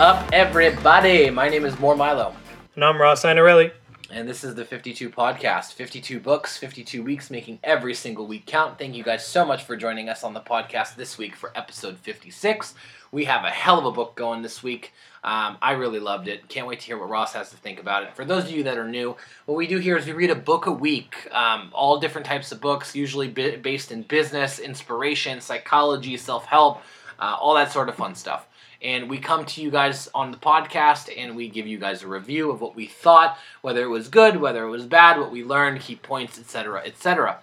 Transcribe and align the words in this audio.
up, 0.00 0.28
everybody? 0.32 1.30
My 1.30 1.48
name 1.48 1.64
is 1.64 1.78
Moore 1.78 1.96
Milo, 1.96 2.34
And 2.74 2.84
I'm 2.84 3.00
Ross 3.00 3.22
Inarelli. 3.24 3.70
and 4.10 4.28
this 4.28 4.42
is 4.44 4.54
the 4.54 4.64
52 4.64 5.08
podcast. 5.10 5.72
52 5.74 6.18
books, 6.20 6.56
52 6.58 7.02
weeks, 7.02 7.30
making 7.30 7.58
every 7.62 7.94
single 7.94 8.26
week 8.26 8.46
count. 8.46 8.78
Thank 8.78 8.94
you 8.94 9.02
guys 9.04 9.24
so 9.24 9.44
much 9.44 9.62
for 9.64 9.76
joining 9.76 10.08
us 10.08 10.24
on 10.24 10.34
the 10.34 10.40
podcast 10.40 10.96
this 10.96 11.16
week 11.16 11.36
for 11.36 11.52
episode 11.56 11.98
56. 11.98 12.74
We 13.12 13.24
have 13.26 13.44
a 13.44 13.50
hell 13.50 13.78
of 13.78 13.84
a 13.86 13.92
book 13.92 14.16
going 14.16 14.42
this 14.42 14.62
week. 14.62 14.92
Um, 15.22 15.56
I 15.62 15.72
really 15.72 16.00
loved 16.00 16.26
it. 16.28 16.48
Can't 16.48 16.66
wait 16.66 16.80
to 16.80 16.86
hear 16.86 16.98
what 16.98 17.08
Ross 17.08 17.32
has 17.34 17.50
to 17.50 17.56
think 17.56 17.78
about 17.80 18.02
it. 18.02 18.14
For 18.16 18.24
those 18.24 18.44
of 18.44 18.50
you 18.50 18.64
that 18.64 18.76
are 18.76 18.88
new, 18.88 19.16
what 19.46 19.54
we 19.56 19.66
do 19.66 19.78
here 19.78 19.96
is 19.96 20.06
we 20.06 20.12
read 20.12 20.30
a 20.30 20.34
book 20.34 20.66
a 20.66 20.72
week, 20.72 21.28
um, 21.32 21.70
all 21.72 21.98
different 22.00 22.26
types 22.26 22.50
of 22.52 22.60
books, 22.60 22.94
usually 22.96 23.28
bi- 23.28 23.56
based 23.56 23.92
in 23.92 24.02
business, 24.02 24.58
inspiration, 24.58 25.40
psychology, 25.40 26.16
self 26.16 26.44
help, 26.46 26.82
uh, 27.20 27.36
all 27.40 27.54
that 27.54 27.70
sort 27.72 27.88
of 27.88 27.94
fun 27.94 28.14
stuff. 28.16 28.46
And 28.84 29.08
we 29.08 29.18
come 29.18 29.46
to 29.46 29.62
you 29.62 29.70
guys 29.70 30.10
on 30.14 30.30
the 30.30 30.36
podcast 30.36 31.10
and 31.16 31.34
we 31.34 31.48
give 31.48 31.66
you 31.66 31.78
guys 31.78 32.02
a 32.02 32.06
review 32.06 32.50
of 32.50 32.60
what 32.60 32.76
we 32.76 32.86
thought, 32.86 33.38
whether 33.62 33.82
it 33.82 33.88
was 33.88 34.08
good, 34.08 34.36
whether 34.36 34.62
it 34.64 34.68
was 34.68 34.84
bad, 34.84 35.18
what 35.18 35.32
we 35.32 35.42
learned, 35.42 35.80
key 35.80 35.96
points, 35.96 36.38
etc., 36.38 36.82
etc. 36.84 37.40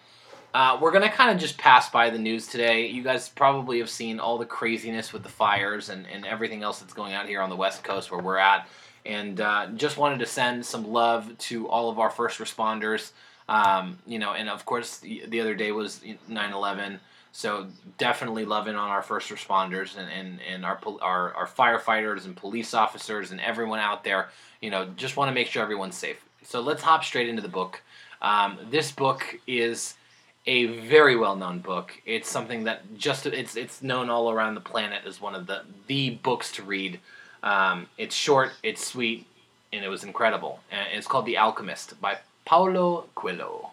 Uh, 0.54 0.78
we're 0.80 0.92
to 0.92 1.10
kind 1.10 1.32
of 1.32 1.40
just 1.40 1.58
pass 1.58 1.90
by 1.90 2.12
the 2.12 2.20
news 2.20 2.46
today. 2.46 2.86
You 2.88 3.02
guys 3.02 3.30
probably 3.30 3.80
have 3.80 3.90
seen 3.90 4.20
all 4.20 4.38
the 4.38 4.46
craziness 4.46 5.12
with 5.12 5.24
the 5.24 5.30
fires 5.30 5.90
and, 5.90 6.06
and 6.14 6.26
everything 6.26 6.62
else 6.62 6.80
that's 6.80 6.94
going 6.94 7.14
on 7.14 7.26
here 7.26 7.42
on 7.42 7.50
the 7.50 7.56
West 7.56 7.84
Coast 7.84 8.12
where 8.12 8.22
we're 8.22 8.38
at. 8.38 8.68
And 9.04 9.42
uh, 9.42 9.68
just 9.76 9.98
wanted 9.98 10.20
to 10.20 10.28
send 10.28 10.64
some 10.64 10.86
love 10.92 11.36
to 11.40 11.68
all 11.70 11.90
of 11.90 11.98
our 11.98 12.12
first 12.12 12.38
responders. 12.40 13.14
Um, 13.50 13.98
you 14.06 14.20
know, 14.20 14.34
and 14.34 14.48
of 14.48 14.66
course, 14.66 14.98
the, 15.00 15.24
the 15.28 15.42
other 15.42 15.56
day 15.56 15.72
was 15.72 16.02
9 16.28 16.54
11. 16.54 17.00
So 17.32 17.68
definitely 17.98 18.46
loving 18.46 18.76
on 18.76 18.90
our 18.90 19.02
first 19.02 19.30
responders 19.30 19.98
and, 19.98 20.10
and, 20.12 20.40
and 20.42 20.66
our, 20.66 20.80
our, 21.02 21.34
our 21.34 21.48
firefighters 21.48 22.26
and 22.26 22.36
police 22.36 22.74
officers 22.74 23.32
and 23.32 23.40
everyone 23.40 23.80
out 23.80 24.04
there. 24.04 24.30
You 24.62 24.70
know, 24.70 24.90
just 24.98 25.16
want 25.16 25.30
to 25.30 25.34
make 25.34 25.48
sure 25.48 25.64
everyone's 25.64 25.96
safe. 25.96 26.24
So 26.44 26.62
let's 26.62 26.82
hop 26.84 27.04
straight 27.04 27.30
into 27.30 27.42
the 27.42 27.48
book. 27.48 27.82
Um, 28.22 28.58
this 28.70 28.92
book 28.92 29.40
is 29.48 29.96
a 30.46 30.66
very 30.66 31.16
well 31.16 31.36
known 31.36 31.60
book. 31.60 31.94
It's 32.06 32.30
something 32.30 32.66
that 32.66 32.98
just 32.98 33.26
it's 33.26 33.56
it's 33.56 33.82
known 33.82 34.10
all 34.10 34.32
around 34.32 34.56
the 34.56 34.62
planet 34.62 35.04
as 35.06 35.22
one 35.22 35.36
of 35.36 35.48
the 35.48 35.64
the 35.88 36.12
books 36.12 36.52
to 36.54 36.64
read. 36.64 37.00
Um, 37.44 37.88
it's 37.98 38.16
short, 38.16 38.52
it's 38.64 38.86
sweet, 38.86 39.26
and 39.74 39.84
it 39.84 39.88
was 39.88 40.04
incredible. 40.04 40.60
And 40.72 40.88
it's 40.94 41.08
called 41.08 41.26
The 41.26 41.38
Alchemist 41.38 42.00
by 42.02 42.20
Paulo 42.46 43.08
Coelho. 43.16 43.72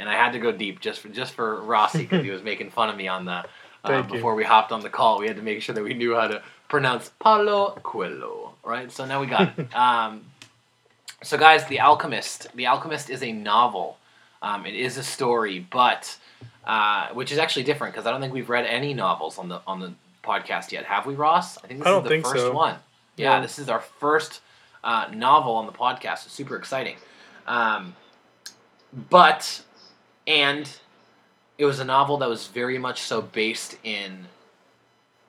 And 0.00 0.08
I 0.08 0.14
had 0.14 0.32
to 0.32 0.38
go 0.38 0.50
deep 0.50 0.80
just 0.80 1.00
for 1.00 1.08
just 1.08 1.32
for 1.34 1.60
Rossi 1.62 1.98
because 1.98 2.24
he 2.24 2.30
was 2.36 2.42
making 2.42 2.70
fun 2.70 2.88
of 2.88 2.96
me 2.96 3.06
on 3.06 3.24
the 3.26 3.44
uh, 3.84 3.92
you. 3.92 4.02
before 4.14 4.34
we 4.34 4.44
hopped 4.44 4.72
on 4.72 4.80
the 4.80 4.88
call. 4.90 5.18
We 5.20 5.26
had 5.26 5.36
to 5.36 5.42
make 5.42 5.62
sure 5.62 5.74
that 5.74 5.84
we 5.84 5.94
knew 5.94 6.14
how 6.14 6.28
to 6.28 6.42
pronounce 6.68 7.10
Paulo 7.18 7.78
Coelho, 7.82 8.54
right? 8.64 8.90
So 8.90 9.04
now 9.04 9.20
we 9.20 9.26
got 9.26 9.58
it. 9.58 9.68
Um, 9.76 10.24
so 11.22 11.36
guys, 11.36 11.66
The 11.66 11.80
Alchemist. 11.80 12.48
The 12.54 12.66
Alchemist 12.66 13.10
is 13.10 13.22
a 13.22 13.30
novel. 13.32 13.98
Um, 14.42 14.64
it 14.64 14.74
is 14.74 14.96
a 14.96 15.02
story, 15.02 15.66
but 15.70 16.16
uh, 16.66 17.08
which 17.08 17.30
is 17.30 17.38
actually 17.38 17.64
different 17.64 17.92
because 17.94 18.06
I 18.06 18.10
don't 18.10 18.20
think 18.20 18.32
we've 18.32 18.48
read 18.48 18.64
any 18.66 18.94
novels 18.94 19.38
on 19.38 19.48
the 19.48 19.60
on 19.66 19.80
the 19.80 19.92
podcast 20.24 20.72
yet. 20.72 20.84
Have 20.86 21.06
we, 21.06 21.14
Ross? 21.14 21.58
I 21.58 21.66
think 21.66 21.80
this 21.80 21.88
I 21.88 21.98
is 21.98 22.04
the 22.08 22.20
first 22.22 22.36
so. 22.36 22.52
one. 22.52 22.76
Yeah, 23.16 23.34
Yeah. 23.34 23.40
this 23.40 23.58
is 23.58 23.68
our 23.68 23.80
first 23.80 24.40
uh, 24.82 25.08
novel 25.12 25.54
on 25.56 25.66
the 25.66 25.72
podcast. 25.72 26.24
It's 26.26 26.32
super 26.32 26.56
exciting. 26.56 26.96
Um, 27.46 27.94
but 29.10 29.62
and 30.26 30.70
it 31.58 31.64
was 31.64 31.78
a 31.78 31.84
novel 31.84 32.16
that 32.18 32.28
was 32.28 32.46
very 32.46 32.78
much 32.78 33.02
so 33.02 33.20
based 33.20 33.76
in 33.84 34.26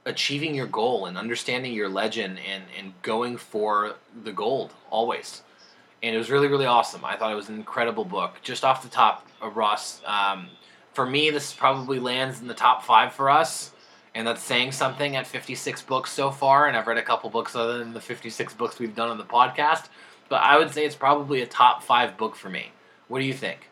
achieving 0.05 0.55
your 0.55 0.67
goal 0.67 1.05
and 1.05 1.17
understanding 1.17 1.73
your 1.73 1.89
legend 1.89 2.39
and, 2.39 2.63
and 2.77 2.93
going 3.01 3.37
for 3.37 3.95
the 4.23 4.31
gold 4.31 4.73
always. 4.89 5.41
And 6.01 6.15
it 6.15 6.17
was 6.17 6.31
really, 6.31 6.47
really 6.47 6.65
awesome. 6.65 7.05
I 7.05 7.15
thought 7.15 7.31
it 7.31 7.35
was 7.35 7.49
an 7.49 7.55
incredible 7.55 8.05
book. 8.05 8.37
Just 8.41 8.63
off 8.63 8.81
the 8.81 8.89
top 8.89 9.27
of 9.41 9.55
Ross, 9.55 10.01
um, 10.05 10.47
for 10.93 11.05
me, 11.05 11.29
this 11.29 11.53
probably 11.53 11.99
lands 11.99 12.41
in 12.41 12.47
the 12.47 12.53
top 12.53 12.83
five 12.83 13.13
for 13.13 13.29
us. 13.29 13.71
And 14.15 14.27
that's 14.27 14.43
saying 14.43 14.73
something 14.73 15.15
at 15.15 15.27
56 15.27 15.83
books 15.83 16.11
so 16.11 16.31
far. 16.31 16.67
And 16.67 16.75
I've 16.75 16.87
read 16.87 16.97
a 16.97 17.03
couple 17.03 17.29
books 17.29 17.55
other 17.55 17.77
than 17.77 17.93
the 17.93 18.01
56 18.01 18.53
books 18.55 18.79
we've 18.79 18.95
done 18.95 19.09
on 19.09 19.17
the 19.17 19.23
podcast. 19.23 19.87
But 20.27 20.41
I 20.41 20.57
would 20.57 20.71
say 20.71 20.85
it's 20.85 20.95
probably 20.95 21.41
a 21.41 21.47
top 21.47 21.83
five 21.83 22.17
book 22.17 22.35
for 22.35 22.49
me. 22.49 22.71
What 23.07 23.19
do 23.19 23.25
you 23.25 23.33
think? 23.33 23.70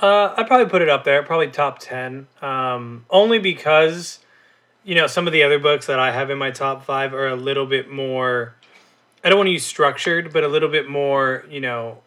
Uh, 0.00 0.34
I'd 0.36 0.46
probably 0.46 0.66
put 0.66 0.82
it 0.82 0.88
up 0.88 1.04
there, 1.04 1.22
probably 1.22 1.48
top 1.48 1.78
10. 1.78 2.26
Um, 2.40 3.04
only 3.10 3.38
because, 3.38 4.18
you 4.84 4.94
know, 4.94 5.06
some 5.06 5.26
of 5.26 5.32
the 5.32 5.42
other 5.42 5.58
books 5.58 5.86
that 5.86 5.98
I 5.98 6.10
have 6.10 6.30
in 6.30 6.38
my 6.38 6.50
top 6.50 6.84
five 6.84 7.14
are 7.14 7.28
a 7.28 7.36
little 7.36 7.66
bit 7.66 7.90
more, 7.90 8.54
I 9.22 9.28
don't 9.28 9.38
want 9.38 9.48
to 9.48 9.52
use 9.52 9.64
structured, 9.66 10.32
but 10.32 10.42
a 10.44 10.48
little 10.48 10.68
bit 10.68 10.88
more, 10.88 11.44
you 11.48 11.60
know, 11.60 11.98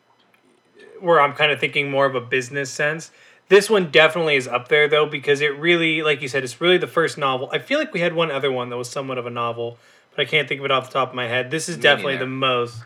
where 0.99 1.21
I'm 1.21 1.33
kind 1.33 1.51
of 1.51 1.59
thinking 1.59 1.89
more 1.89 2.05
of 2.05 2.15
a 2.15 2.21
business 2.21 2.71
sense. 2.71 3.11
This 3.47 3.69
one 3.69 3.91
definitely 3.91 4.35
is 4.35 4.47
up 4.47 4.69
there 4.69 4.87
though, 4.87 5.05
because 5.05 5.39
it 5.39 5.57
really, 5.59 6.01
like 6.01 6.21
you 6.21 6.27
said, 6.27 6.43
it's 6.43 6.59
really 6.59 6.79
the 6.79 6.87
first 6.87 7.17
novel. 7.17 7.49
I 7.53 7.59
feel 7.59 7.77
like 7.77 7.93
we 7.93 7.99
had 7.99 8.15
one 8.15 8.31
other 8.31 8.51
one 8.51 8.69
that 8.69 8.77
was 8.77 8.89
somewhat 8.89 9.17
of 9.19 9.25
a 9.27 9.29
novel, 9.29 9.77
but 10.15 10.23
I 10.23 10.25
can't 10.25 10.49
think 10.49 10.59
of 10.59 10.65
it 10.65 10.71
off 10.71 10.87
the 10.87 10.93
top 10.93 11.09
of 11.09 11.15
my 11.15 11.27
head. 11.27 11.51
This 11.51 11.69
is 11.69 11.77
Me 11.77 11.83
definitely 11.83 12.13
neither. 12.13 12.25
the 12.25 12.31
most, 12.31 12.83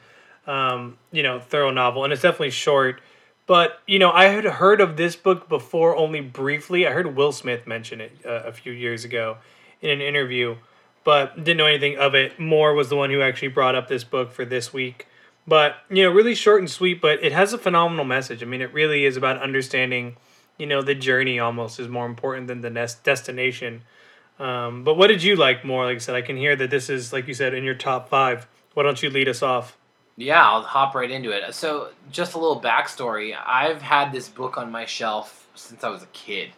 um, 0.47 0.97
you 1.11 1.23
know, 1.23 1.39
thorough 1.39 1.71
novel, 1.71 2.03
and 2.03 2.11
it's 2.11 2.21
definitely 2.21 2.49
short. 2.49 3.01
But 3.49 3.81
you 3.87 3.97
know, 3.97 4.11
I 4.11 4.25
had 4.25 4.43
heard 4.43 4.79
of 4.79 4.95
this 4.95 5.15
book 5.15 5.49
before 5.49 5.95
only 5.95 6.21
briefly. 6.21 6.85
I 6.85 6.91
heard 6.91 7.15
Will 7.15 7.31
Smith 7.31 7.65
mention 7.65 7.99
it 7.99 8.11
uh, 8.23 8.43
a 8.45 8.51
few 8.51 8.71
years 8.71 9.03
ago 9.03 9.37
in 9.81 9.89
an 9.89 10.01
interview, 10.01 10.57
but 11.03 11.35
didn't 11.35 11.57
know 11.57 11.65
anything 11.65 11.97
of 11.97 12.13
it. 12.13 12.39
Moore 12.39 12.75
was 12.75 12.89
the 12.89 12.95
one 12.95 13.09
who 13.09 13.23
actually 13.23 13.47
brought 13.47 13.73
up 13.73 13.87
this 13.87 14.03
book 14.03 14.31
for 14.31 14.45
this 14.45 14.71
week. 14.71 15.07
But 15.47 15.77
you 15.89 16.03
know, 16.03 16.11
really 16.11 16.35
short 16.35 16.61
and 16.61 16.69
sweet, 16.69 17.01
but 17.01 17.23
it 17.23 17.31
has 17.31 17.51
a 17.51 17.57
phenomenal 17.57 18.05
message. 18.05 18.43
I 18.43 18.45
mean, 18.45 18.61
it 18.61 18.71
really 18.71 19.03
is 19.03 19.17
about 19.17 19.41
understanding. 19.41 20.17
You 20.59 20.67
know, 20.67 20.83
the 20.83 20.93
journey 20.93 21.39
almost 21.39 21.79
is 21.79 21.87
more 21.87 22.05
important 22.05 22.45
than 22.45 22.61
the 22.61 22.69
nest 22.69 23.03
destination. 23.03 23.81
Um, 24.37 24.83
but 24.83 24.95
what 24.95 25.07
did 25.07 25.23
you 25.23 25.35
like 25.35 25.65
more? 25.65 25.85
Like 25.85 25.95
I 25.95 25.99
said, 25.99 26.13
I 26.13 26.21
can 26.21 26.37
hear 26.37 26.55
that 26.55 26.69
this 26.69 26.87
is, 26.87 27.11
like 27.11 27.27
you 27.27 27.33
said, 27.33 27.55
in 27.55 27.63
your 27.63 27.73
top 27.73 28.09
five. 28.09 28.45
Why 28.75 28.83
don't 28.83 29.01
you 29.01 29.09
lead 29.09 29.27
us 29.27 29.41
off? 29.41 29.75
Yeah, 30.19 30.45
I'll 30.45 30.63
hop 30.63 30.95
right 30.95 31.09
into 31.09 31.31
it. 31.31 31.53
So, 31.55 31.91
just 32.11 32.33
a 32.33 32.39
little 32.39 32.59
backstory. 32.59 33.33
I've 33.45 33.81
had 33.81 34.11
this 34.11 34.27
book 34.27 34.57
on 34.57 34.69
my 34.69 34.85
shelf 34.85 35.47
since 35.55 35.81
I 35.81 35.89
was 35.89 36.03
a 36.03 36.07
kid. 36.07 36.49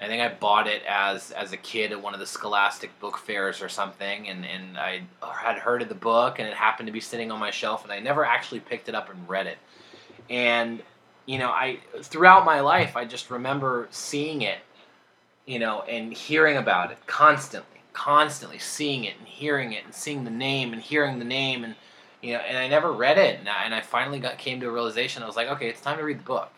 I 0.00 0.06
think 0.06 0.22
I 0.22 0.32
bought 0.32 0.68
it 0.68 0.82
as 0.88 1.32
as 1.32 1.52
a 1.52 1.56
kid 1.56 1.90
at 1.90 2.00
one 2.00 2.14
of 2.14 2.20
the 2.20 2.26
Scholastic 2.26 2.98
book 3.00 3.18
fairs 3.18 3.60
or 3.60 3.68
something, 3.68 4.28
and, 4.28 4.44
and 4.44 4.78
I 4.78 5.02
had 5.20 5.58
heard 5.58 5.82
of 5.82 5.88
the 5.88 5.96
book, 5.96 6.38
and 6.38 6.46
it 6.46 6.54
happened 6.54 6.86
to 6.86 6.92
be 6.92 7.00
sitting 7.00 7.32
on 7.32 7.40
my 7.40 7.50
shelf, 7.50 7.82
and 7.82 7.92
I 7.92 7.98
never 7.98 8.24
actually 8.24 8.60
picked 8.60 8.88
it 8.88 8.94
up 8.94 9.10
and 9.10 9.28
read 9.28 9.48
it. 9.48 9.58
And 10.30 10.80
you 11.26 11.38
know, 11.38 11.50
I 11.50 11.80
throughout 12.02 12.44
my 12.44 12.60
life, 12.60 12.96
I 12.96 13.04
just 13.04 13.30
remember 13.30 13.88
seeing 13.90 14.42
it, 14.42 14.58
you 15.44 15.58
know, 15.58 15.82
and 15.82 16.12
hearing 16.12 16.56
about 16.56 16.92
it 16.92 16.98
constantly, 17.08 17.80
constantly 17.92 18.58
seeing 18.58 19.04
it 19.04 19.14
and 19.18 19.26
hearing 19.26 19.72
it 19.72 19.84
and 19.84 19.92
seeing 19.92 20.22
the 20.22 20.30
name 20.30 20.72
and 20.72 20.80
hearing 20.80 21.18
the 21.18 21.24
name 21.24 21.64
and 21.64 21.74
you 22.22 22.32
know, 22.34 22.38
and 22.38 22.56
I 22.56 22.68
never 22.68 22.92
read 22.92 23.18
it, 23.18 23.40
and 23.40 23.48
I, 23.48 23.64
and 23.64 23.74
I 23.74 23.80
finally 23.80 24.20
got 24.20 24.38
came 24.38 24.60
to 24.60 24.68
a 24.68 24.72
realization. 24.72 25.22
I 25.22 25.26
was 25.26 25.36
like, 25.36 25.48
okay, 25.48 25.68
it's 25.68 25.80
time 25.80 25.98
to 25.98 26.04
read 26.04 26.20
the 26.20 26.24
book, 26.24 26.50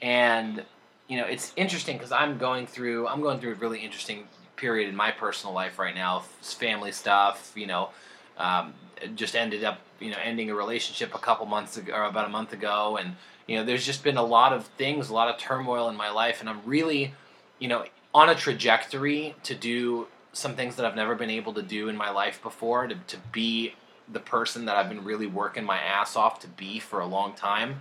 and 0.00 0.64
you 1.08 1.18
know, 1.18 1.26
it's 1.26 1.52
interesting 1.56 1.96
because 1.98 2.12
I'm 2.12 2.38
going 2.38 2.66
through 2.66 3.06
I'm 3.06 3.20
going 3.20 3.38
through 3.38 3.52
a 3.52 3.56
really 3.56 3.80
interesting 3.80 4.26
period 4.56 4.88
in 4.88 4.96
my 4.96 5.10
personal 5.10 5.54
life 5.54 5.78
right 5.78 5.94
now, 5.94 6.20
family 6.40 6.92
stuff, 6.92 7.52
you 7.54 7.66
know, 7.66 7.90
um, 8.38 8.74
just 9.14 9.36
ended 9.36 9.64
up 9.64 9.80
you 10.00 10.10
know 10.10 10.18
ending 10.22 10.50
a 10.50 10.54
relationship 10.54 11.14
a 11.14 11.18
couple 11.18 11.46
months 11.46 11.76
ago 11.76 11.92
or 11.92 12.04
about 12.04 12.26
a 12.26 12.30
month 12.30 12.52
ago, 12.52 12.96
and 12.96 13.16
you 13.46 13.56
know, 13.56 13.64
there's 13.64 13.84
just 13.84 14.04
been 14.04 14.16
a 14.16 14.24
lot 14.24 14.52
of 14.52 14.66
things, 14.78 15.08
a 15.08 15.14
lot 15.14 15.28
of 15.28 15.38
turmoil 15.38 15.88
in 15.88 15.96
my 15.96 16.10
life, 16.10 16.40
and 16.40 16.48
I'm 16.48 16.60
really, 16.64 17.14
you 17.58 17.68
know, 17.68 17.84
on 18.14 18.28
a 18.28 18.34
trajectory 18.34 19.34
to 19.42 19.54
do 19.54 20.06
some 20.32 20.54
things 20.54 20.76
that 20.76 20.86
I've 20.86 20.96
never 20.96 21.14
been 21.14 21.30
able 21.30 21.52
to 21.54 21.62
do 21.62 21.88
in 21.88 21.96
my 21.96 22.10
life 22.10 22.42
before, 22.42 22.86
to, 22.86 22.94
to 22.94 23.18
be 23.32 23.74
the 24.08 24.20
person 24.20 24.66
that 24.66 24.76
I've 24.76 24.88
been 24.88 25.04
really 25.04 25.26
working 25.26 25.64
my 25.64 25.78
ass 25.78 26.16
off 26.16 26.40
to 26.40 26.48
be 26.48 26.78
for 26.78 27.00
a 27.00 27.06
long 27.06 27.34
time. 27.34 27.80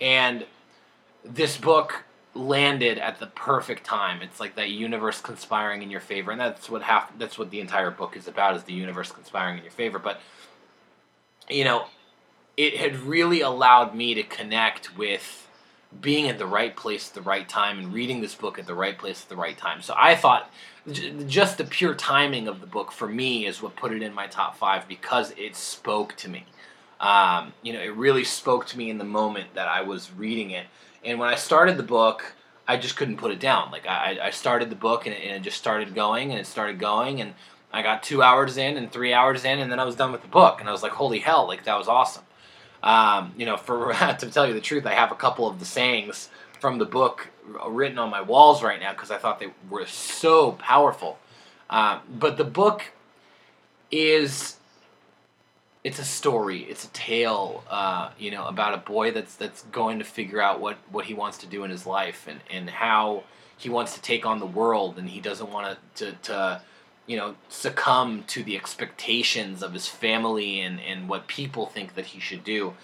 And 0.00 0.46
this 1.24 1.56
book 1.56 2.04
landed 2.34 2.98
at 2.98 3.18
the 3.18 3.26
perfect 3.26 3.84
time. 3.84 4.22
It's 4.22 4.40
like 4.40 4.54
that 4.56 4.70
universe 4.70 5.20
conspiring 5.20 5.82
in 5.82 5.90
your 5.90 6.00
favor, 6.00 6.30
and 6.30 6.40
that's 6.40 6.70
what 6.70 6.82
half 6.82 7.16
that's 7.18 7.38
what 7.38 7.50
the 7.50 7.60
entire 7.60 7.90
book 7.90 8.16
is 8.16 8.28
about 8.28 8.56
is 8.56 8.64
the 8.64 8.72
universe 8.72 9.10
conspiring 9.10 9.58
in 9.58 9.64
your 9.64 9.72
favor. 9.72 9.98
But 9.98 10.20
you 11.48 11.64
know, 11.64 11.86
it 12.56 12.76
had 12.76 12.96
really 12.96 13.40
allowed 13.40 13.94
me 13.94 14.14
to 14.14 14.22
connect 14.22 14.96
with 14.96 15.47
being 16.00 16.28
at 16.28 16.38
the 16.38 16.46
right 16.46 16.76
place 16.76 17.08
at 17.08 17.14
the 17.14 17.22
right 17.22 17.48
time 17.48 17.78
and 17.78 17.92
reading 17.92 18.20
this 18.20 18.34
book 18.34 18.58
at 18.58 18.66
the 18.66 18.74
right 18.74 18.98
place 18.98 19.22
at 19.22 19.28
the 19.28 19.36
right 19.36 19.56
time. 19.56 19.80
So 19.82 19.94
I 19.96 20.14
thought 20.14 20.50
j- 20.90 21.14
just 21.26 21.58
the 21.58 21.64
pure 21.64 21.94
timing 21.94 22.46
of 22.46 22.60
the 22.60 22.66
book 22.66 22.92
for 22.92 23.08
me 23.08 23.46
is 23.46 23.62
what 23.62 23.76
put 23.76 23.92
it 23.92 24.02
in 24.02 24.12
my 24.12 24.26
top 24.26 24.56
five 24.56 24.86
because 24.86 25.32
it 25.36 25.56
spoke 25.56 26.14
to 26.16 26.28
me. 26.28 26.44
Um, 27.00 27.52
you 27.62 27.72
know, 27.72 27.80
it 27.80 27.94
really 27.94 28.24
spoke 28.24 28.66
to 28.66 28.78
me 28.78 28.90
in 28.90 28.98
the 28.98 29.04
moment 29.04 29.54
that 29.54 29.68
I 29.68 29.82
was 29.82 30.12
reading 30.12 30.50
it. 30.50 30.66
And 31.04 31.18
when 31.18 31.28
I 31.28 31.36
started 31.36 31.76
the 31.76 31.84
book, 31.84 32.34
I 32.66 32.76
just 32.76 32.96
couldn't 32.96 33.16
put 33.16 33.30
it 33.30 33.40
down. 33.40 33.70
Like 33.70 33.86
I, 33.86 34.18
I 34.24 34.30
started 34.30 34.68
the 34.68 34.76
book 34.76 35.06
and 35.06 35.14
it, 35.14 35.22
and 35.22 35.36
it 35.36 35.42
just 35.42 35.56
started 35.58 35.94
going 35.94 36.30
and 36.30 36.40
it 36.40 36.46
started 36.46 36.78
going 36.78 37.20
and 37.20 37.34
I 37.72 37.82
got 37.82 38.02
two 38.02 38.22
hours 38.22 38.56
in 38.56 38.76
and 38.76 38.90
three 38.90 39.12
hours 39.12 39.44
in, 39.44 39.58
and 39.58 39.70
then 39.70 39.78
I 39.78 39.84
was 39.84 39.94
done 39.94 40.12
with 40.12 40.22
the 40.22 40.28
book, 40.28 40.60
and 40.60 40.68
I 40.68 40.72
was 40.72 40.82
like, 40.82 40.92
holy 40.92 41.18
hell, 41.18 41.46
like 41.46 41.64
that 41.64 41.76
was 41.76 41.88
awesome. 41.88 42.24
Um, 42.82 43.32
you 43.36 43.46
know, 43.46 43.56
for 43.56 43.92
to 44.18 44.30
tell 44.30 44.46
you 44.46 44.54
the 44.54 44.60
truth, 44.60 44.86
I 44.86 44.94
have 44.94 45.12
a 45.12 45.16
couple 45.16 45.46
of 45.46 45.58
the 45.58 45.64
sayings 45.64 46.28
from 46.60 46.78
the 46.78 46.84
book 46.84 47.28
written 47.66 47.98
on 47.98 48.10
my 48.10 48.20
walls 48.20 48.62
right 48.62 48.80
now 48.80 48.92
because 48.92 49.10
I 49.10 49.18
thought 49.18 49.38
they 49.38 49.52
were 49.70 49.86
so 49.86 50.52
powerful. 50.52 51.18
Um, 51.70 52.00
but 52.18 52.36
the 52.36 52.44
book 52.44 52.84
is 53.90 54.56
it's 55.84 55.98
a 55.98 56.04
story, 56.04 56.60
it's 56.64 56.84
a 56.84 56.88
tale, 56.88 57.64
uh, 57.70 58.10
you 58.18 58.30
know, 58.30 58.46
about 58.46 58.74
a 58.74 58.78
boy 58.78 59.10
that's 59.12 59.36
that's 59.36 59.62
going 59.64 59.98
to 59.98 60.04
figure 60.04 60.40
out 60.40 60.60
what 60.60 60.76
what 60.90 61.06
he 61.06 61.14
wants 61.14 61.38
to 61.38 61.46
do 61.46 61.64
in 61.64 61.70
his 61.70 61.86
life 61.86 62.26
and 62.28 62.40
and 62.50 62.70
how 62.70 63.24
he 63.56 63.68
wants 63.68 63.94
to 63.94 64.00
take 64.00 64.24
on 64.26 64.38
the 64.38 64.46
world, 64.46 64.98
and 64.98 65.08
he 65.08 65.20
doesn't 65.20 65.50
want 65.50 65.78
to 65.96 66.12
to 66.22 66.60
you 67.08 67.16
know 67.16 67.34
succumb 67.48 68.22
to 68.28 68.44
the 68.44 68.54
expectations 68.54 69.62
of 69.62 69.72
his 69.72 69.88
family 69.88 70.60
and 70.60 70.78
and 70.80 71.08
what 71.08 71.26
people 71.26 71.66
think 71.66 71.96
that 71.96 72.06
he 72.06 72.20
should 72.20 72.44
do. 72.44 72.74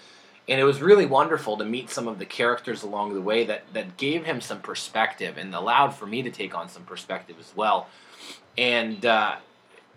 And 0.47 0.59
it 0.59 0.63
was 0.63 0.79
really 0.81 1.07
wonderful 1.07 1.57
to 1.57 1.65
meet 1.65 1.89
some 1.89 2.07
of 2.07 2.19
the 2.19 2.25
characters 2.25 2.83
along 2.83 3.13
the 3.13 3.21
way 3.21 3.45
that 3.45 3.71
that 3.73 3.95
gave 3.95 4.25
him 4.25 4.41
some 4.41 4.59
perspective 4.59 5.37
and 5.37 5.55
allowed 5.55 5.91
for 5.91 6.05
me 6.05 6.23
to 6.23 6.31
take 6.31 6.53
on 6.53 6.67
some 6.67 6.83
perspective 6.83 7.37
as 7.39 7.53
well. 7.55 7.87
And 8.57 9.05
uh, 9.05 9.35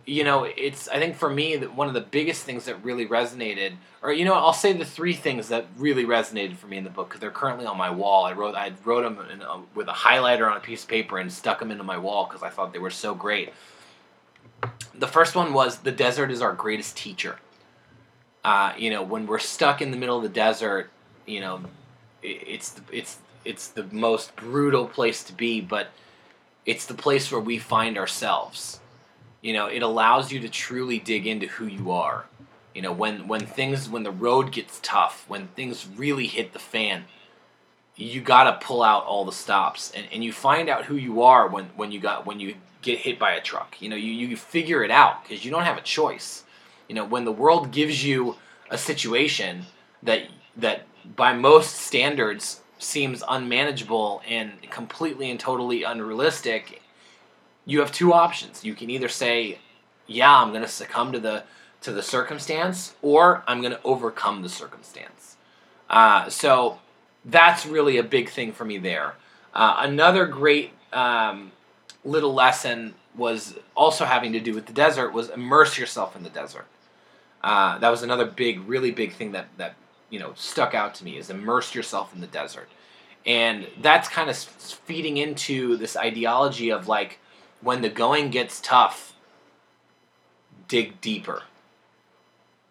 you 0.09 0.25
know, 0.25 0.45
it's 0.45 0.89
I 0.89 0.99
think 0.99 1.17
for 1.17 1.31
me 1.31 1.57
that 1.57 1.75
one 1.75 1.89
of 1.89 1.95
the 1.95 2.01
biggest 2.01 2.45
things 2.45 2.65
that 2.65 2.83
really 2.83 3.07
resonated, 3.07 3.75
or 4.03 4.13
you 4.13 4.25
know, 4.25 4.35
I'll 4.35 4.53
say 4.53 4.73
the 4.73 4.85
three 4.85 5.13
things 5.13 5.49
that 5.49 5.67
really 5.77 6.05
resonated 6.05 6.57
for 6.57 6.67
me 6.67 6.79
in 6.79 6.85
the 6.85 6.91
book 6.91 7.09
because 7.09 7.21
they're 7.21 7.31
currently 7.31 7.67
on 7.67 7.77
my 7.77 7.91
wall. 7.91 8.25
I 8.25 8.33
wrote 8.33 8.55
I 8.55 8.73
wrote 8.85 9.03
them 9.03 9.19
a, 9.43 9.61
with 9.75 9.89
a 9.89 9.93
highlighter 9.93 10.51
on 10.51 10.57
a 10.57 10.61
piece 10.61 10.83
of 10.83 10.89
paper 10.89 11.19
and 11.19 11.33
stuck 11.33 11.59
them 11.61 11.71
into 11.71 11.85
my 11.85 11.99
wall 11.99 12.27
because 12.27 12.43
I 12.43 12.49
thought 12.49 12.73
they 12.73 12.79
were 12.79 12.91
so 12.91 13.15
great. 13.15 13.53
The 14.99 15.07
first 15.07 15.35
one 15.35 15.53
was 15.53 15.79
the 15.79 15.93
desert 15.93 16.31
is 16.31 16.43
our 16.43 16.53
greatest 16.53 16.97
teacher. 16.97 17.39
Uh, 18.45 18.73
you 18.77 18.91
know, 18.91 19.03
when 19.03 19.27
we're 19.27 19.39
stuck 19.39 19.81
in 19.81 19.91
the 19.91 19.97
middle 19.97 20.17
of 20.17 20.23
the 20.23 20.29
desert, 20.29 20.91
you 21.27 21.41
know, 21.41 21.61
it's 22.23 22.81
it's 22.93 23.19
it's 23.45 23.69
the 23.69 23.85
most 23.85 24.35
brutal 24.37 24.87
place 24.87 25.23
to 25.25 25.33
be, 25.33 25.61
but 25.61 25.89
it's 26.67 26.87
the 26.87 26.95
place 26.95 27.31
where 27.33 27.41
we 27.41 27.59
find 27.59 27.97
ourselves 27.97 28.81
you 29.41 29.53
know 29.53 29.67
it 29.67 29.83
allows 29.83 30.33
you 30.33 30.41
to 30.41 30.49
truly 30.49 30.99
dig 30.99 31.27
into 31.27 31.47
who 31.47 31.67
you 31.67 31.91
are 31.91 32.27
you 32.75 32.83
know 32.83 32.93
when 32.93 33.29
when 33.29 33.41
things 33.41 33.89
when 33.89 34.03
the 34.03 34.11
road 34.11 34.53
gets 34.53 34.81
tough 34.83 35.25
when 35.29 35.49
things 35.49 35.87
really 35.97 36.27
hit 36.27 36.53
the 36.53 36.59
fan 36.59 37.05
you 37.97 38.21
got 38.21 38.45
to 38.45 38.67
pull 38.67 38.83
out 38.83 39.05
all 39.05 39.25
the 39.25 39.33
stops 39.33 39.91
and, 39.93 40.07
and 40.13 40.23
you 40.23 40.33
find 40.33 40.69
out 40.69 40.85
who 40.85 40.95
you 40.95 41.23
are 41.23 41.49
when, 41.49 41.65
when 41.77 41.91
you 41.91 41.99
got 41.99 42.27
when 42.27 42.39
you 42.39 42.55
get 42.89 42.99
hit 42.99 43.19
by 43.19 43.33
a 43.33 43.41
truck 43.41 43.77
you 43.81 43.89
know 43.89 43.97
you, 43.97 44.13
you 44.13 44.37
figure 44.37 44.83
it 44.83 44.91
out 44.91 45.23
because 45.23 45.45
you 45.45 45.51
don't 45.51 45.65
have 45.65 45.79
a 45.79 45.83
choice 45.83 46.45
you 46.89 46.95
know 46.95 47.05
when 47.05 47.25
the 47.25 47.33
world 47.33 47.71
gives 47.71 48.05
you 48.05 48.37
a 48.71 48.79
situation 48.79 49.65
that 50.03 50.23
that 50.57 50.87
by 51.17 51.33
most 51.33 51.77
standards 51.77 52.61
seems 52.79 53.23
unmanageable 53.29 54.23
and 54.29 54.51
completely 54.71 55.31
and 55.31 55.41
totally 55.41 55.83
unrealistic 55.83 56.81
you 57.69 57.81
have 57.81 57.93
two 57.93 58.15
options. 58.15 58.65
You 58.65 58.75
can 58.75 58.89
either 58.89 59.09
say, 59.09 59.59
"Yeah, 60.07 60.35
I'm 60.35 60.51
going 60.51 60.63
to 60.63 60.69
succumb 60.69 61.13
to 61.13 61.21
the 61.21 61.45
to 61.83 61.93
the 61.93 62.03
circumstance," 62.03 62.95
or 63.03 63.45
"I'm 63.47 63.61
going 63.61 63.75
to 63.75 63.83
overcome 63.85 64.41
the 64.43 64.49
circumstance." 64.49 65.37
Uh, 65.91 66.31
so 66.31 66.81
that's 67.27 67.67
really 67.67 67.99
a 67.99 68.03
big 68.03 68.31
thing 68.31 68.53
for 68.53 68.65
me 68.65 68.79
there. 68.79 69.17
Uh, 69.53 69.77
another 69.81 70.27
great 70.27 70.73
um, 70.95 71.53
little 72.05 72.35
lesson 72.35 72.95
was 73.15 73.55
also 73.75 74.05
having 74.05 74.33
to 74.33 74.41
do 74.41 74.55
with 74.55 74.67
the 74.67 74.73
desert 74.73 75.13
was 75.13 75.29
immerse 75.29 75.77
yourself 75.79 76.17
in 76.17 76.23
the 76.23 76.31
desert. 76.31 76.67
Uh, 77.43 77.79
that 77.79 77.89
was 77.91 78.03
another 78.03 78.25
big, 78.25 78.61
really 78.69 78.91
big 78.91 79.13
thing 79.13 79.33
that 79.33 79.49
that 79.59 79.75
you 80.11 80.19
know 80.19 80.33
stuck 80.35 80.75
out 80.75 80.95
to 80.97 81.05
me 81.05 81.17
is 81.17 81.31
immerse 81.31 81.75
yourself 81.75 82.15
in 82.15 82.21
the 82.21 82.27
desert, 82.27 82.69
and 83.27 83.67
that's 83.81 84.09
kind 84.09 84.31
of 84.31 84.37
feeding 84.37 85.17
into 85.17 85.77
this 85.77 85.97
ideology 85.97 86.71
of 86.71 86.89
like 86.89 87.19
when 87.61 87.83
the 87.83 87.89
going 87.89 88.31
gets 88.31 88.61
tough, 88.61 89.15
dig 90.67 91.01
deeper. 91.01 91.43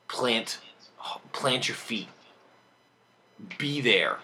Plant 0.08 0.60
plant 1.32 1.68
your 1.68 1.76
feet. 1.76 2.08
Be 3.58 3.82
there 3.82 4.20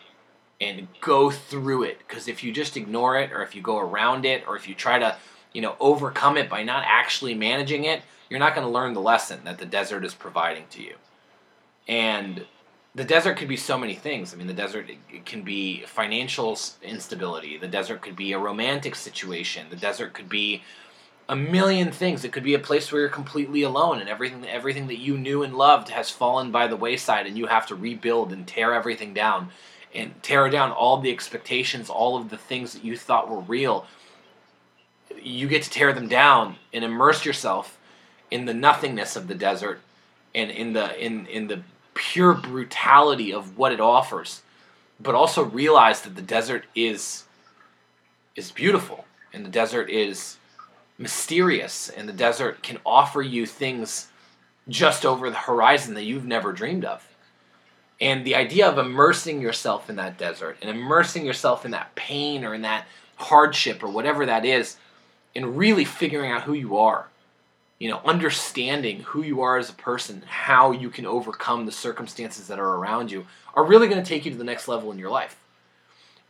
and 0.63 0.87
go 1.01 1.29
through 1.29 1.83
it 1.83 1.99
because 1.99 2.27
if 2.27 2.43
you 2.43 2.51
just 2.51 2.77
ignore 2.77 3.19
it 3.19 3.31
or 3.31 3.41
if 3.43 3.55
you 3.55 3.61
go 3.61 3.77
around 3.77 4.25
it 4.25 4.43
or 4.47 4.55
if 4.55 4.67
you 4.67 4.75
try 4.75 4.99
to, 4.99 5.15
you 5.51 5.61
know, 5.61 5.75
overcome 5.79 6.37
it 6.37 6.49
by 6.49 6.63
not 6.63 6.83
actually 6.85 7.33
managing 7.33 7.85
it, 7.85 8.01
you're 8.29 8.39
not 8.39 8.55
going 8.55 8.65
to 8.65 8.71
learn 8.71 8.93
the 8.93 9.01
lesson 9.01 9.41
that 9.43 9.57
the 9.57 9.65
desert 9.65 10.05
is 10.05 10.13
providing 10.13 10.63
to 10.71 10.81
you. 10.81 10.95
And 11.87 12.45
the 12.95 13.03
desert 13.03 13.37
could 13.37 13.47
be 13.47 13.57
so 13.57 13.77
many 13.77 13.95
things. 13.95 14.33
I 14.33 14.37
mean, 14.37 14.47
the 14.47 14.53
desert 14.53 14.89
it 14.89 15.25
can 15.25 15.41
be 15.41 15.83
financial 15.85 16.57
instability. 16.81 17.57
The 17.57 17.67
desert 17.67 18.01
could 18.01 18.15
be 18.15 18.33
a 18.33 18.39
romantic 18.39 18.95
situation. 18.95 19.67
The 19.69 19.75
desert 19.75 20.13
could 20.13 20.29
be 20.29 20.63
a 21.27 21.35
million 21.35 21.91
things. 21.91 22.23
It 22.23 22.31
could 22.31 22.43
be 22.43 22.53
a 22.53 22.59
place 22.59 22.91
where 22.91 23.01
you're 23.01 23.09
completely 23.09 23.63
alone 23.63 23.99
and 23.99 24.09
everything 24.09 24.45
everything 24.47 24.87
that 24.87 24.99
you 24.99 25.17
knew 25.17 25.43
and 25.43 25.55
loved 25.55 25.89
has 25.89 26.09
fallen 26.09 26.51
by 26.51 26.67
the 26.67 26.75
wayside 26.75 27.25
and 27.25 27.37
you 27.37 27.47
have 27.47 27.67
to 27.67 27.75
rebuild 27.75 28.31
and 28.31 28.47
tear 28.47 28.73
everything 28.73 29.13
down 29.13 29.49
and 29.93 30.21
tear 30.23 30.49
down 30.49 30.71
all 30.71 30.97
the 30.97 31.11
expectations, 31.11 31.89
all 31.89 32.17
of 32.17 32.29
the 32.29 32.37
things 32.37 32.73
that 32.73 32.83
you 32.83 32.97
thought 32.97 33.29
were 33.29 33.39
real. 33.39 33.85
You 35.21 35.47
get 35.47 35.63
to 35.63 35.69
tear 35.69 35.93
them 35.93 36.07
down 36.07 36.55
and 36.73 36.83
immerse 36.83 37.25
yourself 37.25 37.77
in 38.31 38.45
the 38.45 38.53
nothingness 38.53 39.15
of 39.15 39.27
the 39.27 39.35
desert 39.35 39.79
and 40.33 40.49
in 40.49 40.73
the 40.73 40.99
in 41.03 41.27
in 41.27 41.47
the 41.47 41.61
pure 41.93 42.33
brutality 42.33 43.31
of 43.31 43.57
what 43.57 43.71
it 43.71 43.79
offers, 43.79 44.41
but 44.99 45.15
also 45.15 45.43
realize 45.43 46.01
that 46.01 46.15
the 46.15 46.21
desert 46.21 46.65
is 46.75 47.25
is 48.35 48.51
beautiful 48.51 49.05
and 49.31 49.45
the 49.45 49.49
desert 49.49 49.89
is 49.89 50.37
mysterious 50.97 51.89
and 51.89 52.07
the 52.07 52.13
desert 52.13 52.63
can 52.63 52.79
offer 52.85 53.21
you 53.21 53.45
things 53.45 54.07
just 54.67 55.05
over 55.05 55.29
the 55.29 55.35
horizon 55.35 55.93
that 55.93 56.03
you've 56.03 56.25
never 56.25 56.51
dreamed 56.51 56.85
of. 56.85 57.07
And 58.01 58.25
the 58.25 58.35
idea 58.35 58.67
of 58.67 58.77
immersing 58.77 59.39
yourself 59.39 59.89
in 59.89 59.95
that 59.97 60.17
desert 60.17 60.57
and 60.61 60.69
immersing 60.69 61.25
yourself 61.25 61.63
in 61.65 61.71
that 61.71 61.95
pain 61.95 62.43
or 62.43 62.53
in 62.53 62.63
that 62.63 62.85
hardship 63.15 63.83
or 63.83 63.87
whatever 63.87 64.25
that 64.25 64.45
is, 64.45 64.77
and 65.35 65.57
really 65.57 65.85
figuring 65.85 66.31
out 66.31 66.43
who 66.43 66.53
you 66.53 66.77
are 66.77 67.07
you 67.83 67.89
know, 67.89 67.99
understanding 68.05 69.01
who 69.01 69.23
you 69.23 69.41
are 69.41 69.57
as 69.57 69.69
a 69.69 69.73
person, 69.73 70.23
how 70.25 70.71
you 70.71 70.89
can 70.89 71.05
overcome 71.05 71.65
the 71.65 71.71
circumstances 71.73 72.47
that 72.47 72.57
are 72.57 72.75
around 72.75 73.11
you, 73.11 73.25
are 73.55 73.65
really 73.65 73.89
going 73.89 74.01
to 74.01 74.07
take 74.07 74.23
you 74.23 74.31
to 74.31 74.37
the 74.37 74.43
next 74.45 74.69
level 74.69 74.89
in 74.93 74.97
your 74.97 75.09
life. 75.09 75.37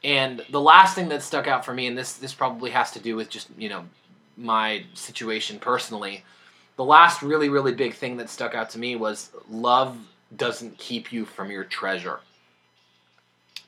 And 0.04 0.44
the 0.50 0.60
last 0.60 0.96
thing 0.96 1.10
that 1.10 1.22
stuck 1.22 1.46
out 1.46 1.64
for 1.64 1.72
me, 1.72 1.86
and 1.86 1.96
this 1.96 2.14
this 2.14 2.34
probably 2.34 2.72
has 2.72 2.90
to 2.94 3.00
do 3.00 3.16
with 3.16 3.30
just 3.30 3.50
you 3.56 3.70
know 3.70 3.86
my 4.36 4.84
situation 4.96 5.60
personally, 5.60 6.24
the 6.76 6.84
last 6.84 7.22
really 7.22 7.50
really 7.50 7.72
big 7.72 7.94
thing 7.94 8.18
that 8.18 8.32
stuck 8.32 8.56
out 8.56 8.72
to 8.72 8.80
me 8.80 8.96
was 8.96 9.30
love 9.48 9.96
doesn't 10.36 10.78
keep 10.78 11.12
you 11.12 11.26
from 11.26 11.52
your 11.52 11.64
treasure, 11.64 12.20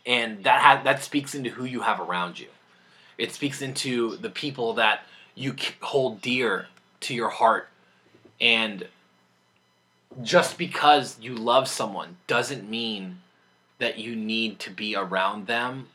and 0.06 0.44
that 0.44 0.62
ha- 0.62 0.82
that 0.84 1.04
speaks 1.04 1.36
into 1.36 1.50
who 1.50 1.66
you 1.66 1.82
have 1.82 2.00
around 2.00 2.40
you. 2.40 2.48
It 3.18 3.32
speaks 3.32 3.62
into 3.62 4.18
the 4.18 4.30
people 4.30 4.74
that 4.74 5.02
you 5.36 5.56
hold 5.82 6.22
dear 6.22 6.68
to 7.02 7.14
your 7.14 7.30
heart 7.30 7.70
and 8.40 8.88
just 10.22 10.58
because 10.58 11.18
you 11.20 11.36
love 11.36 11.68
someone 11.68 12.18
doesn't 12.28 12.70
mean 12.70 13.22
that 13.80 13.98
you 13.98 14.16
need 14.16 14.60
to 14.60 14.70
be 14.70 14.96
around 14.96 15.48
them 15.48 15.88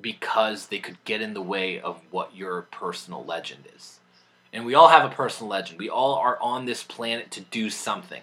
because 0.00 0.66
they 0.66 0.78
could 0.78 1.02
get 1.04 1.22
in 1.22 1.34
the 1.34 1.42
way 1.42 1.80
of 1.80 2.00
what 2.10 2.36
your 2.36 2.62
personal 2.62 3.24
legend 3.24 3.64
is. 3.74 4.00
And 4.52 4.66
we 4.66 4.74
all 4.74 4.88
have 4.88 5.04
a 5.04 5.14
personal 5.14 5.50
legend. 5.50 5.78
We 5.78 5.88
all 5.88 6.14
are 6.14 6.38
on 6.40 6.64
this 6.64 6.82
planet 6.82 7.30
to 7.32 7.40
do 7.40 7.70
something, 7.70 8.22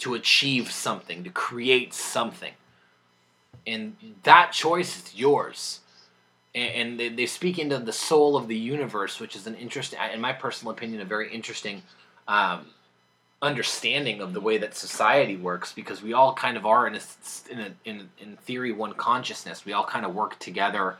to 0.00 0.14
achieve 0.14 0.70
something, 0.70 1.24
to 1.24 1.30
create 1.30 1.94
something. 1.94 2.52
And 3.66 3.96
that 4.22 4.52
choice 4.52 5.04
is 5.04 5.14
yours. 5.14 5.80
And, 6.52 6.98
they, 6.98 7.08
they 7.08 7.26
speak 7.26 7.60
into 7.60 7.78
the 7.78 7.92
soul 7.92 8.36
of 8.36 8.48
the 8.48 8.56
universe, 8.56 9.20
which 9.20 9.36
is 9.36 9.46
an 9.46 9.54
interesting, 9.54 10.00
in 10.12 10.20
my 10.20 10.32
personal 10.32 10.72
opinion, 10.72 11.00
a 11.00 11.04
very 11.04 11.32
interesting 11.32 11.82
um, 12.26 12.66
understanding 13.42 14.20
of 14.20 14.32
the 14.32 14.40
way 14.40 14.58
that 14.58 14.76
society 14.76 15.36
works 15.36 15.72
because 15.72 16.02
we 16.02 16.12
all 16.12 16.34
kind 16.34 16.56
of 16.56 16.66
are 16.66 16.86
in 16.86 16.94
a, 16.94 17.00
in 17.50 17.60
a, 17.60 17.70
in 17.84 18.08
in 18.18 18.36
theory 18.36 18.72
one 18.72 18.92
consciousness. 18.94 19.64
We 19.64 19.72
all 19.72 19.84
kind 19.84 20.04
of 20.04 20.14
work 20.14 20.38
together, 20.38 20.96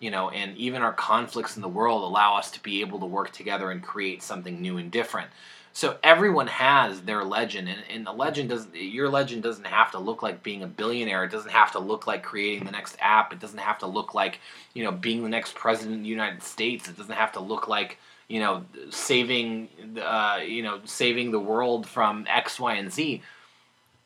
you 0.00 0.10
know, 0.10 0.30
and 0.30 0.56
even 0.56 0.82
our 0.82 0.92
conflicts 0.92 1.56
in 1.56 1.62
the 1.62 1.68
world 1.68 2.02
allow 2.02 2.36
us 2.36 2.50
to 2.52 2.62
be 2.62 2.80
able 2.80 2.98
to 3.00 3.06
work 3.06 3.30
together 3.32 3.70
and 3.70 3.82
create 3.82 4.22
something 4.22 4.60
new 4.60 4.78
and 4.78 4.90
different. 4.90 5.28
So 5.74 5.96
everyone 6.02 6.48
has 6.48 7.00
their 7.00 7.24
legend, 7.24 7.68
and, 7.68 7.82
and 7.90 8.06
the 8.06 8.12
legend 8.12 8.50
doesn't. 8.50 8.74
Your 8.74 9.08
legend 9.08 9.42
doesn't 9.42 9.66
have 9.66 9.90
to 9.92 9.98
look 9.98 10.22
like 10.22 10.42
being 10.42 10.62
a 10.62 10.66
billionaire. 10.66 11.24
It 11.24 11.30
doesn't 11.30 11.50
have 11.50 11.72
to 11.72 11.78
look 11.78 12.06
like 12.06 12.22
creating 12.22 12.64
the 12.64 12.72
next 12.72 12.96
app. 13.00 13.32
It 13.32 13.40
doesn't 13.40 13.58
have 13.58 13.78
to 13.78 13.86
look 13.86 14.14
like 14.14 14.40
you 14.74 14.84
know 14.84 14.92
being 14.92 15.22
the 15.22 15.28
next 15.28 15.54
president 15.54 15.96
of 15.96 16.02
the 16.02 16.08
United 16.08 16.42
States. 16.42 16.88
It 16.88 16.96
doesn't 16.96 17.14
have 17.14 17.32
to 17.32 17.40
look 17.40 17.68
like 17.68 17.98
you 18.32 18.40
know, 18.40 18.64
saving, 18.88 19.68
uh, 20.02 20.40
you 20.42 20.62
know, 20.62 20.80
saving 20.86 21.32
the 21.32 21.38
world 21.38 21.86
from 21.86 22.26
X, 22.26 22.58
Y, 22.58 22.74
and 22.76 22.90
Z. 22.90 23.20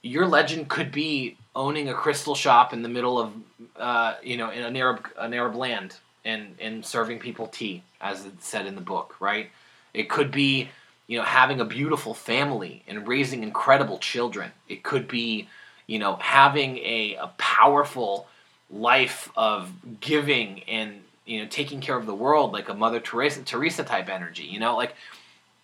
Your 0.02 0.26
legend 0.26 0.68
could 0.68 0.90
be 0.90 1.36
owning 1.54 1.88
a 1.88 1.94
crystal 1.94 2.34
shop 2.34 2.72
in 2.72 2.82
the 2.82 2.88
middle 2.88 3.20
of, 3.20 3.32
uh, 3.76 4.14
you 4.24 4.36
know, 4.36 4.50
in 4.50 4.64
an 4.64 4.76
Arab 4.76 5.06
an 5.16 5.32
Arab 5.32 5.54
land 5.54 5.94
and 6.24 6.56
and 6.60 6.84
serving 6.84 7.20
people 7.20 7.46
tea, 7.46 7.84
as 8.00 8.26
it 8.26 8.42
said 8.42 8.66
in 8.66 8.74
the 8.74 8.80
book, 8.80 9.14
right? 9.20 9.48
It 9.94 10.08
could 10.08 10.32
be, 10.32 10.70
you 11.06 11.18
know, 11.18 11.24
having 11.24 11.60
a 11.60 11.64
beautiful 11.64 12.14
family 12.14 12.82
and 12.88 13.06
raising 13.06 13.42
incredible 13.42 13.98
children. 13.98 14.50
It 14.68 14.82
could 14.82 15.06
be, 15.06 15.48
you 15.86 15.98
know, 15.98 16.16
having 16.16 16.78
a, 16.78 17.16
a 17.20 17.28
powerful 17.38 18.26
life 18.70 19.30
of 19.36 19.70
giving 20.00 20.62
and 20.64 21.02
you 21.24 21.40
know 21.40 21.46
taking 21.48 21.80
care 21.80 21.96
of 21.96 22.06
the 22.06 22.14
world 22.14 22.52
like 22.52 22.68
a 22.68 22.74
Mother 22.74 23.00
Teresa 23.00 23.42
Teresa 23.42 23.84
type 23.84 24.08
energy. 24.08 24.44
You 24.44 24.60
know, 24.60 24.76
like 24.76 24.94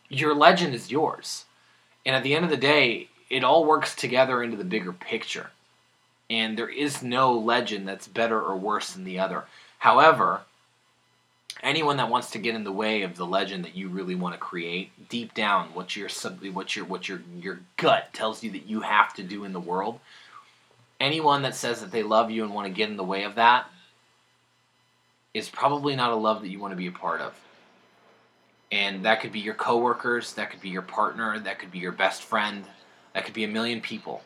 your 0.08 0.34
legend 0.34 0.74
is 0.74 0.90
yours, 0.90 1.44
and 2.04 2.14
at 2.14 2.22
the 2.22 2.34
end 2.34 2.44
of 2.44 2.50
the 2.50 2.56
day, 2.56 3.08
it 3.30 3.44
all 3.44 3.64
works 3.64 3.94
together 3.94 4.42
into 4.42 4.56
the 4.56 4.64
bigger 4.64 4.92
picture. 4.92 5.50
And 6.30 6.56
there 6.56 6.68
is 6.68 7.02
no 7.02 7.36
legend 7.36 7.86
that's 7.86 8.08
better 8.08 8.40
or 8.40 8.56
worse 8.56 8.92
than 8.92 9.04
the 9.04 9.18
other. 9.18 9.44
However, 9.78 10.42
anyone 11.62 11.98
that 11.98 12.10
wants 12.10 12.30
to 12.30 12.38
get 12.38 12.54
in 12.54 12.64
the 12.64 12.72
way 12.72 13.02
of 13.02 13.16
the 13.16 13.26
legend 13.26 13.64
that 13.64 13.76
you 13.76 13.88
really 13.88 14.14
want 14.14 14.34
to 14.34 14.40
create, 14.40 14.90
deep 15.08 15.32
down, 15.34 15.68
what 15.74 15.94
your 15.96 16.08
what 16.52 16.74
your 16.76 16.84
what 16.84 17.08
your 17.08 17.22
your 17.40 17.60
gut 17.76 18.12
tells 18.12 18.42
you 18.42 18.50
that 18.50 18.66
you 18.66 18.80
have 18.80 19.14
to 19.14 19.22
do 19.22 19.44
in 19.44 19.52
the 19.52 19.60
world, 19.60 20.00
anyone 21.00 21.42
that 21.42 21.54
says 21.54 21.80
that 21.80 21.92
they 21.92 22.02
love 22.02 22.30
you 22.30 22.44
and 22.44 22.52
want 22.52 22.66
to 22.66 22.72
get 22.72 22.90
in 22.90 22.96
the 22.96 23.04
way 23.04 23.24
of 23.24 23.36
that 23.36 23.66
is 25.34 25.48
probably 25.48 25.96
not 25.96 26.12
a 26.12 26.16
love 26.16 26.42
that 26.42 26.48
you 26.48 26.58
want 26.58 26.72
to 26.72 26.76
be 26.76 26.88
a 26.88 26.92
part 26.92 27.20
of. 27.20 27.38
And 28.70 29.04
that 29.04 29.20
could 29.20 29.32
be 29.32 29.40
your 29.40 29.54
coworkers, 29.54 30.34
that 30.34 30.50
could 30.50 30.60
be 30.60 30.70
your 30.70 30.82
partner, 30.82 31.38
that 31.38 31.58
could 31.58 31.70
be 31.70 31.78
your 31.78 31.92
best 31.92 32.22
friend, 32.22 32.64
that 33.12 33.24
could 33.24 33.34
be 33.34 33.44
a 33.44 33.48
million 33.48 33.80
people. 33.80 34.22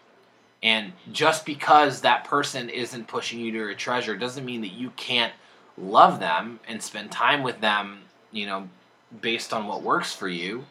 And 0.62 0.92
just 1.12 1.44
because 1.44 2.00
that 2.00 2.24
person 2.24 2.68
isn't 2.68 3.08
pushing 3.08 3.40
you 3.40 3.52
to 3.52 3.70
a 3.70 3.74
treasure 3.74 4.16
doesn't 4.16 4.44
mean 4.44 4.62
that 4.62 4.72
you 4.72 4.90
can't 4.90 5.32
love 5.78 6.20
them 6.20 6.60
and 6.66 6.82
spend 6.82 7.12
time 7.12 7.42
with 7.42 7.60
them, 7.60 8.00
you 8.32 8.46
know, 8.46 8.68
based 9.20 9.52
on 9.52 9.66
what 9.66 9.82
works 9.82 10.12
for 10.12 10.28
you. 10.28 10.64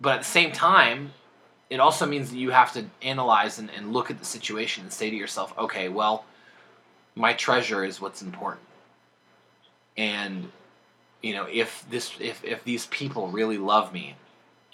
But 0.00 0.14
at 0.14 0.18
the 0.20 0.24
same 0.24 0.52
time, 0.52 1.12
it 1.70 1.80
also 1.80 2.06
means 2.06 2.30
that 2.30 2.36
you 2.36 2.50
have 2.50 2.72
to 2.74 2.84
analyze 3.02 3.58
and, 3.58 3.70
and 3.70 3.92
look 3.92 4.10
at 4.10 4.18
the 4.18 4.24
situation 4.24 4.84
and 4.84 4.92
say 4.92 5.10
to 5.10 5.16
yourself, 5.16 5.56
okay, 5.58 5.88
well, 5.88 6.24
my 7.14 7.32
treasure 7.32 7.84
is 7.84 8.00
what's 8.00 8.22
important. 8.22 8.66
And 9.96 10.50
you 11.22 11.32
know, 11.32 11.46
if 11.50 11.86
this 11.88 12.12
if, 12.20 12.44
if 12.44 12.64
these 12.64 12.86
people 12.86 13.28
really 13.28 13.56
love 13.56 13.94
me 13.94 14.16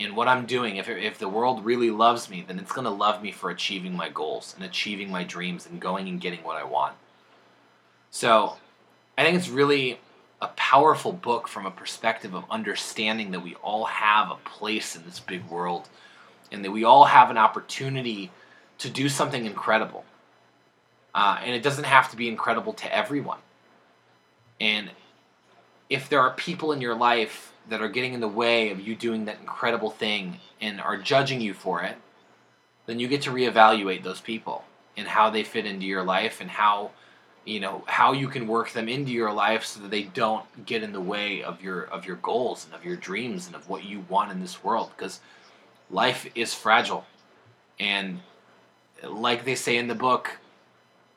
and 0.00 0.16
what 0.16 0.26
I'm 0.26 0.46
doing, 0.46 0.76
if, 0.76 0.88
if 0.88 1.18
the 1.18 1.28
world 1.28 1.64
really 1.64 1.90
loves 1.90 2.28
me, 2.28 2.44
then 2.46 2.58
it's 2.58 2.72
going 2.72 2.86
to 2.86 2.90
love 2.90 3.22
me 3.22 3.30
for 3.30 3.50
achieving 3.50 3.96
my 3.96 4.08
goals 4.08 4.54
and 4.56 4.64
achieving 4.64 5.12
my 5.12 5.22
dreams 5.22 5.66
and 5.66 5.78
going 5.78 6.08
and 6.08 6.20
getting 6.20 6.42
what 6.42 6.56
I 6.56 6.64
want. 6.64 6.96
So 8.10 8.56
I 9.20 9.24
think 9.24 9.36
it's 9.36 9.50
really 9.50 10.00
a 10.40 10.48
powerful 10.56 11.12
book 11.12 11.46
from 11.46 11.66
a 11.66 11.70
perspective 11.70 12.32
of 12.32 12.44
understanding 12.50 13.32
that 13.32 13.40
we 13.40 13.54
all 13.56 13.84
have 13.84 14.30
a 14.30 14.36
place 14.36 14.96
in 14.96 15.04
this 15.04 15.20
big 15.20 15.44
world 15.50 15.90
and 16.50 16.64
that 16.64 16.70
we 16.70 16.84
all 16.84 17.04
have 17.04 17.28
an 17.28 17.36
opportunity 17.36 18.30
to 18.78 18.88
do 18.88 19.10
something 19.10 19.44
incredible. 19.44 20.06
Uh, 21.14 21.38
and 21.44 21.54
it 21.54 21.62
doesn't 21.62 21.84
have 21.84 22.10
to 22.12 22.16
be 22.16 22.28
incredible 22.28 22.72
to 22.72 22.96
everyone. 22.96 23.40
And 24.58 24.90
if 25.90 26.08
there 26.08 26.20
are 26.20 26.30
people 26.30 26.72
in 26.72 26.80
your 26.80 26.94
life 26.94 27.52
that 27.68 27.82
are 27.82 27.90
getting 27.90 28.14
in 28.14 28.20
the 28.20 28.28
way 28.28 28.70
of 28.70 28.80
you 28.80 28.96
doing 28.96 29.26
that 29.26 29.38
incredible 29.38 29.90
thing 29.90 30.38
and 30.62 30.80
are 30.80 30.96
judging 30.96 31.42
you 31.42 31.52
for 31.52 31.82
it, 31.82 31.96
then 32.86 32.98
you 32.98 33.06
get 33.06 33.20
to 33.22 33.30
reevaluate 33.30 34.02
those 34.02 34.22
people 34.22 34.64
and 34.96 35.06
how 35.06 35.28
they 35.28 35.42
fit 35.42 35.66
into 35.66 35.84
your 35.84 36.04
life 36.04 36.40
and 36.40 36.48
how 36.48 36.92
you 37.44 37.60
know 37.60 37.82
how 37.86 38.12
you 38.12 38.28
can 38.28 38.46
work 38.46 38.72
them 38.72 38.88
into 38.88 39.12
your 39.12 39.32
life 39.32 39.64
so 39.64 39.80
that 39.80 39.90
they 39.90 40.02
don't 40.02 40.66
get 40.66 40.82
in 40.82 40.92
the 40.92 41.00
way 41.00 41.42
of 41.42 41.62
your 41.62 41.82
of 41.84 42.04
your 42.04 42.16
goals 42.16 42.66
and 42.66 42.74
of 42.74 42.84
your 42.84 42.96
dreams 42.96 43.46
and 43.46 43.56
of 43.56 43.68
what 43.68 43.84
you 43.84 44.04
want 44.08 44.30
in 44.30 44.40
this 44.40 44.62
world 44.62 44.90
because 44.96 45.20
life 45.90 46.30
is 46.34 46.54
fragile. 46.54 47.04
And 47.78 48.20
like 49.02 49.44
they 49.44 49.54
say 49.54 49.76
in 49.76 49.88
the 49.88 49.94
book 49.94 50.38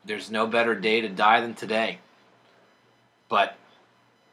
there's 0.05 0.31
no 0.31 0.47
better 0.47 0.75
day 0.75 1.01
to 1.01 1.09
die 1.09 1.41
than 1.41 1.53
today. 1.53 1.99
But 3.29 3.55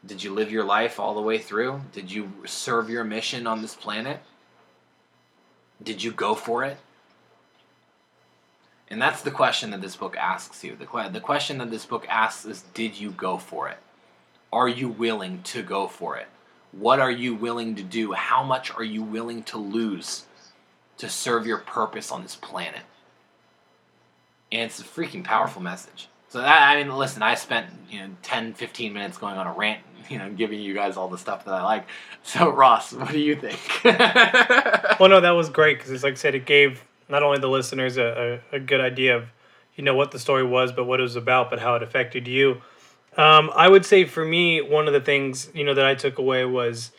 did 0.04 0.22
you 0.22 0.32
live 0.32 0.50
your 0.50 0.64
life 0.64 0.98
all 0.98 1.14
the 1.14 1.20
way 1.20 1.38
through? 1.38 1.82
Did 1.92 2.10
you 2.10 2.32
serve 2.46 2.88
your 2.88 3.04
mission 3.04 3.46
on 3.46 3.62
this 3.62 3.74
planet? 3.74 4.20
Did 5.82 6.02
you 6.02 6.12
go 6.12 6.34
for 6.34 6.64
it 6.64 6.78
and 8.90 9.00
that's 9.00 9.22
the 9.22 9.30
question 9.30 9.70
that 9.70 9.80
this 9.80 9.94
book 9.94 10.16
asks 10.16 10.64
you. 10.64 10.74
The, 10.74 10.86
que- 10.86 11.10
the 11.10 11.20
question 11.20 11.58
that 11.58 11.70
this 11.70 11.86
book 11.86 12.06
asks 12.08 12.44
is 12.44 12.62
Did 12.74 12.98
you 12.98 13.12
go 13.12 13.38
for 13.38 13.68
it? 13.68 13.78
Are 14.52 14.68
you 14.68 14.88
willing 14.88 15.42
to 15.44 15.62
go 15.62 15.86
for 15.86 16.16
it? 16.16 16.26
What 16.72 16.98
are 16.98 17.10
you 17.10 17.34
willing 17.34 17.76
to 17.76 17.82
do? 17.82 18.12
How 18.12 18.42
much 18.42 18.74
are 18.74 18.84
you 18.84 19.02
willing 19.02 19.44
to 19.44 19.58
lose 19.58 20.24
to 20.98 21.08
serve 21.08 21.46
your 21.46 21.58
purpose 21.58 22.10
on 22.10 22.22
this 22.22 22.34
planet? 22.34 22.82
And 24.50 24.62
it's 24.62 24.80
a 24.80 24.84
freaking 24.84 25.22
powerful 25.22 25.62
message. 25.62 26.08
So 26.28 26.40
that 26.40 26.62
I 26.62 26.82
mean, 26.82 26.92
listen, 26.96 27.22
I 27.22 27.36
spent 27.36 27.66
you 27.88 28.00
know 28.00 28.08
10, 28.22 28.54
15 28.54 28.92
minutes 28.92 29.18
going 29.18 29.36
on 29.36 29.46
a 29.46 29.52
rant, 29.52 29.80
you 30.08 30.18
know, 30.18 30.30
giving 30.30 30.60
you 30.60 30.74
guys 30.74 30.96
all 30.96 31.08
the 31.08 31.18
stuff 31.18 31.44
that 31.44 31.54
I 31.54 31.62
like. 31.62 31.86
So 32.22 32.50
Ross, 32.50 32.92
what 32.92 33.12
do 33.12 33.18
you 33.18 33.36
think? 33.36 33.58
well, 35.00 35.08
no, 35.08 35.20
that 35.20 35.30
was 35.30 35.48
great 35.48 35.78
because 35.78 35.90
it's 35.90 36.04
like 36.04 36.12
I 36.12 36.16
said, 36.16 36.34
it 36.34 36.44
gave 36.44 36.84
not 37.10 37.22
only 37.22 37.38
the 37.38 37.48
listeners 37.48 37.96
a, 37.96 38.40
a, 38.52 38.56
a, 38.56 38.60
good 38.60 38.80
idea 38.80 39.16
of 39.16 39.24
you 39.74 39.84
know 39.84 39.94
what 39.94 40.10
the 40.10 40.18
story 40.18 40.44
was, 40.44 40.72
but 40.72 40.84
what 40.84 41.00
it 41.00 41.02
was 41.02 41.16
about, 41.16 41.50
but 41.50 41.58
how 41.58 41.74
it 41.74 41.82
affected 41.82 42.28
you. 42.28 42.60
Um, 43.16 43.50
I 43.54 43.68
would 43.68 43.84
say 43.84 44.04
for 44.04 44.24
me, 44.24 44.60
one 44.60 44.86
of 44.86 44.92
the 44.92 45.00
things 45.00 45.50
you 45.54 45.64
know 45.64 45.74
that 45.74 45.84
I 45.84 45.94
took 45.94 46.18
away 46.18 46.44
was, 46.44 46.92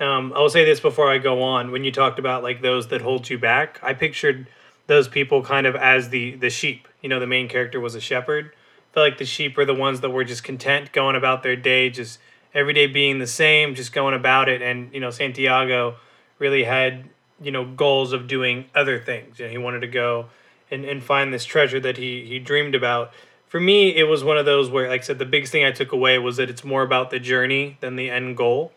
um, 0.00 0.32
I 0.34 0.40
will 0.40 0.50
say 0.50 0.64
this 0.64 0.80
before 0.80 1.10
I 1.10 1.18
go 1.18 1.42
on. 1.42 1.70
When 1.70 1.84
you 1.84 1.92
talked 1.92 2.18
about 2.18 2.42
like 2.42 2.60
those 2.60 2.88
that 2.88 3.00
hold 3.00 3.28
you 3.28 3.38
back, 3.38 3.78
I 3.82 3.94
pictured 3.94 4.46
those 4.86 5.08
people 5.08 5.42
kind 5.42 5.66
of 5.66 5.74
as 5.74 6.10
the 6.10 6.36
the 6.36 6.50
sheep. 6.50 6.88
You 7.00 7.08
know, 7.08 7.20
the 7.20 7.26
main 7.26 7.48
character 7.48 7.80
was 7.80 7.94
a 7.94 8.00
shepherd. 8.00 8.52
I 8.54 8.94
feel 8.94 9.02
like 9.02 9.18
the 9.18 9.24
sheep 9.24 9.58
are 9.58 9.64
the 9.64 9.74
ones 9.74 10.00
that 10.02 10.10
were 10.10 10.24
just 10.24 10.44
content 10.44 10.92
going 10.92 11.16
about 11.16 11.42
their 11.42 11.56
day, 11.56 11.90
just 11.90 12.18
every 12.52 12.72
day 12.72 12.86
being 12.86 13.18
the 13.18 13.26
same, 13.26 13.74
just 13.74 13.92
going 13.92 14.14
about 14.14 14.48
it. 14.48 14.62
And 14.62 14.92
you 14.94 15.00
know, 15.00 15.10
Santiago 15.10 15.96
really 16.38 16.64
had 16.64 17.08
you 17.40 17.50
know 17.50 17.64
goals 17.64 18.12
of 18.12 18.26
doing 18.26 18.66
other 18.74 18.98
things. 19.00 19.38
You 19.38 19.46
know, 19.46 19.50
he 19.50 19.58
wanted 19.58 19.80
to 19.80 19.88
go 19.88 20.26
and, 20.70 20.84
and 20.84 21.02
find 21.02 21.32
this 21.32 21.44
treasure 21.44 21.80
that 21.80 21.96
he 21.96 22.24
he 22.24 22.38
dreamed 22.38 22.74
about. 22.74 23.12
For 23.48 23.60
me, 23.60 23.94
it 23.94 24.04
was 24.04 24.24
one 24.24 24.36
of 24.36 24.46
those 24.46 24.68
where, 24.68 24.88
like 24.88 25.02
I 25.02 25.04
said, 25.04 25.18
the 25.18 25.24
biggest 25.24 25.52
thing 25.52 25.64
I 25.64 25.70
took 25.70 25.92
away 25.92 26.18
was 26.18 26.38
that 26.38 26.50
it's 26.50 26.64
more 26.64 26.82
about 26.82 27.10
the 27.10 27.20
journey 27.20 27.76
than 27.80 27.94
the 27.96 28.10
end 28.10 28.36
goal. 28.36 28.72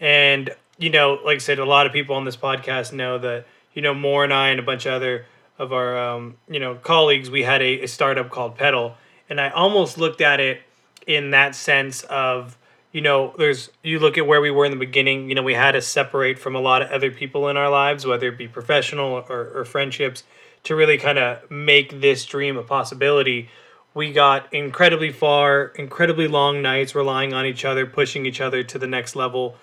And 0.00 0.50
you 0.78 0.90
know, 0.90 1.18
like 1.24 1.36
I 1.36 1.38
said, 1.38 1.58
a 1.58 1.64
lot 1.64 1.86
of 1.86 1.92
people 1.92 2.16
on 2.16 2.24
this 2.24 2.36
podcast 2.36 2.92
know 2.92 3.18
that 3.18 3.46
you 3.74 3.82
know 3.82 3.94
Moore 3.94 4.24
and 4.24 4.32
I 4.32 4.48
and 4.48 4.60
a 4.60 4.62
bunch 4.62 4.86
of 4.86 4.94
other 4.94 5.26
of 5.58 5.72
our 5.72 5.96
um, 5.96 6.36
you 6.48 6.60
know 6.60 6.74
colleagues, 6.76 7.30
we 7.30 7.42
had 7.42 7.62
a, 7.62 7.82
a 7.82 7.86
startup 7.86 8.30
called 8.30 8.56
Pedal, 8.56 8.96
and 9.28 9.40
I 9.40 9.50
almost 9.50 9.98
looked 9.98 10.20
at 10.20 10.40
it 10.40 10.62
in 11.06 11.30
that 11.30 11.54
sense 11.54 12.02
of 12.04 12.56
you 12.94 13.00
know, 13.00 13.34
there's 13.36 13.70
you 13.82 13.98
look 13.98 14.16
at 14.16 14.24
where 14.24 14.40
we 14.40 14.52
were 14.52 14.64
in 14.64 14.70
the 14.70 14.78
beginning, 14.78 15.28
you 15.28 15.34
know, 15.34 15.42
we 15.42 15.54
had 15.54 15.72
to 15.72 15.82
separate 15.82 16.38
from 16.38 16.54
a 16.54 16.60
lot 16.60 16.80
of 16.80 16.90
other 16.92 17.10
people 17.10 17.48
in 17.48 17.56
our 17.56 17.68
lives, 17.68 18.06
whether 18.06 18.28
it 18.28 18.38
be 18.38 18.46
professional 18.46 19.24
or, 19.28 19.50
or 19.52 19.64
friendships, 19.64 20.22
to 20.62 20.76
really 20.76 20.96
kind 20.96 21.18
of 21.18 21.50
make 21.50 22.00
this 22.00 22.24
dream 22.24 22.56
a 22.56 22.62
possibility. 22.62 23.50
We 23.94 24.12
got 24.12 24.52
incredibly 24.54 25.10
far, 25.10 25.72
incredibly 25.74 26.28
long 26.28 26.62
nights 26.62 26.94
relying 26.94 27.34
on 27.34 27.46
each 27.46 27.64
other, 27.64 27.84
pushing 27.84 28.26
each 28.26 28.40
other 28.40 28.62
to 28.62 28.78
the 28.78 28.86
next 28.86 29.16
level. 29.16 29.56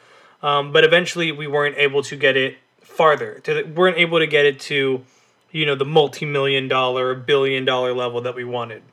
Um, 0.43 0.73
but 0.73 0.83
eventually 0.83 1.31
we 1.31 1.47
weren't 1.47 1.77
able 1.77 2.03
to 2.03 2.17
get 2.17 2.35
it 2.35 2.57
farther. 2.81 3.39
To 3.45 3.53
the, 3.53 3.63
weren't 3.63 3.97
able 3.97 4.19
to 4.19 4.27
get 4.27 4.45
it 4.45 4.59
to, 4.61 5.05
you 5.51 5.65
know, 5.65 5.75
the 5.75 5.85
multi-million 5.85 6.67
dollar, 6.67 7.15
billion 7.15 7.63
dollar 7.63 7.93
level 7.93 8.19
that 8.21 8.35
we 8.35 8.43
wanted. 8.43 8.83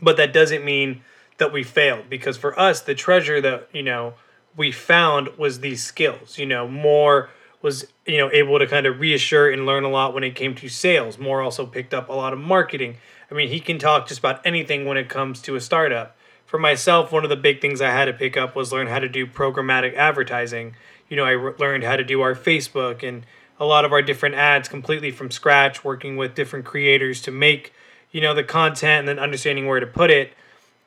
But 0.00 0.16
that 0.16 0.32
doesn't 0.32 0.64
mean 0.64 1.02
that 1.40 1.52
we 1.52 1.64
failed 1.64 2.08
because 2.08 2.36
for 2.36 2.58
us 2.58 2.80
the 2.80 2.94
treasure 2.94 3.40
that 3.40 3.68
you 3.72 3.82
know 3.82 4.14
we 4.56 4.70
found 4.70 5.28
was 5.36 5.60
these 5.60 5.82
skills 5.82 6.38
you 6.38 6.46
know 6.46 6.68
Moore 6.68 7.28
was 7.62 7.86
you 8.06 8.18
know 8.18 8.30
able 8.32 8.58
to 8.58 8.66
kind 8.66 8.86
of 8.86 9.00
reassure 9.00 9.50
and 9.50 9.66
learn 9.66 9.84
a 9.84 9.88
lot 9.88 10.14
when 10.14 10.24
it 10.24 10.34
came 10.34 10.54
to 10.54 10.68
sales. 10.68 11.18
Moore 11.18 11.42
also 11.42 11.66
picked 11.66 11.92
up 11.92 12.08
a 12.08 12.12
lot 12.12 12.32
of 12.32 12.38
marketing. 12.38 12.96
I 13.30 13.34
mean 13.34 13.48
he 13.48 13.60
can 13.60 13.78
talk 13.78 14.08
just 14.08 14.20
about 14.20 14.44
anything 14.46 14.86
when 14.86 14.96
it 14.96 15.08
comes 15.08 15.42
to 15.42 15.56
a 15.56 15.60
startup. 15.60 16.16
For 16.46 16.58
myself 16.58 17.12
one 17.12 17.24
of 17.24 17.30
the 17.30 17.36
big 17.36 17.60
things 17.60 17.80
i 17.80 17.90
had 17.90 18.06
to 18.06 18.12
pick 18.12 18.36
up 18.36 18.56
was 18.56 18.72
learn 18.72 18.86
how 18.86 18.98
to 18.98 19.08
do 19.08 19.26
programmatic 19.26 19.94
advertising. 19.94 20.76
You 21.08 21.16
know 21.16 21.24
i 21.24 21.32
re- 21.32 21.54
learned 21.58 21.84
how 21.84 21.96
to 21.96 22.04
do 22.04 22.20
our 22.20 22.34
facebook 22.34 23.06
and 23.06 23.24
a 23.58 23.66
lot 23.66 23.84
of 23.84 23.92
our 23.92 24.00
different 24.00 24.36
ads 24.36 24.68
completely 24.68 25.10
from 25.10 25.30
scratch 25.30 25.84
working 25.84 26.16
with 26.16 26.34
different 26.34 26.64
creators 26.64 27.20
to 27.22 27.30
make 27.30 27.74
you 28.10 28.20
know 28.20 28.34
the 28.34 28.44
content 28.44 29.00
and 29.00 29.08
then 29.08 29.18
understanding 29.18 29.66
where 29.66 29.80
to 29.80 29.86
put 29.86 30.10
it 30.10 30.32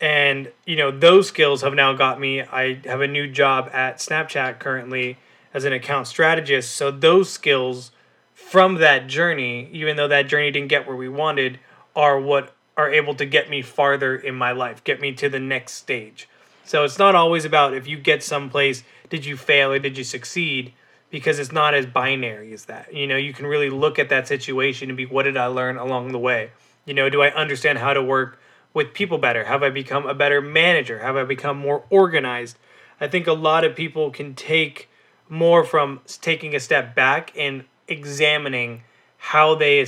and 0.04 0.52
you 0.66 0.76
know 0.76 0.92
those 0.92 1.28
skills 1.28 1.62
have 1.62 1.74
now 1.74 1.94
got 1.94 2.20
me 2.20 2.42
i 2.42 2.74
have 2.86 3.02
a 3.02 3.08
new 3.08 3.28
job 3.28 3.70
at 3.72 3.98
snapchat 3.98 4.60
currently 4.60 5.18
as 5.54 5.66
an 5.66 5.74
account 5.74 6.08
strategist. 6.08 6.76
So 6.76 6.92
those 6.92 7.30
skills 7.30 7.92
from 8.34 8.76
that 8.76 9.08
journey, 9.08 9.70
even 9.72 9.96
though 9.96 10.08
that 10.08 10.28
journey 10.28 10.52
didn't 10.52 10.70
get 10.70 10.88
where 10.88 10.96
we 10.96 11.08
wanted, 11.08 11.60
are 11.96 12.20
what 12.20 12.54
are 12.76 12.92
able 12.92 13.14
to 13.16 13.26
get 13.26 13.50
me 13.50 13.62
farther 13.62 14.16
in 14.16 14.34
my 14.34 14.52
life, 14.52 14.84
get 14.84 15.00
me 15.00 15.14
to 15.14 15.30
the 15.30 15.40
next 15.40 15.74
stage. 15.74 16.28
So 16.66 16.84
it's 16.84 16.98
not 16.98 17.14
always 17.14 17.46
about 17.46 17.74
if 17.74 17.88
you 17.88 17.98
get 17.98 18.24
someplace, 18.24 18.84
did 19.10 19.26
you 19.26 19.38
fail 19.38 19.72
or 19.72 19.80
did 19.80 19.98
you 19.98 20.04
succeed? 20.04 20.74
Because 21.12 21.38
it's 21.38 21.52
not 21.52 21.76
as 21.76 21.86
binary 21.86 22.52
as 22.54 22.66
that. 22.66 22.92
You 22.92 23.06
know, 23.06 23.18
you 23.18 23.34
can 23.34 23.46
really 23.46 23.70
look 23.70 24.00
at 24.00 24.10
that 24.10 24.28
situation 24.28 24.90
and 24.90 24.98
be, 24.98 25.06
what 25.06 25.24
did 25.24 25.38
I 25.38 25.46
learn 25.46 25.78
along 25.78 26.12
the 26.12 26.20
way? 26.20 26.50
You 26.86 26.96
know, 26.96 27.10
do 27.10 27.22
I 27.22 27.30
understand 27.30 27.78
how 27.78 27.94
to 27.94 28.02
work 28.02 28.40
with 28.74 28.94
people 28.94 29.18
better? 29.18 29.46
Have 29.46 29.64
I 29.64 29.70
become 29.70 30.06
a 30.06 30.14
better 30.14 30.42
manager? 30.42 31.00
Have 31.00 31.16
I 31.16 31.24
become 31.24 31.58
Moore 31.58 31.84
organized? 31.90 32.58
I 33.00 33.08
think 33.08 33.28
a 33.28 33.34
lot 33.34 33.64
of 33.64 33.76
people 33.76 34.12
can 34.12 34.34
take 34.34 34.90
more 35.30 35.64
from 35.64 36.02
taking 36.22 36.56
a 36.56 36.60
step 36.60 36.96
back 36.96 37.32
and 37.38 37.66
examining 37.88 38.84
how 39.18 39.56
they 39.56 39.86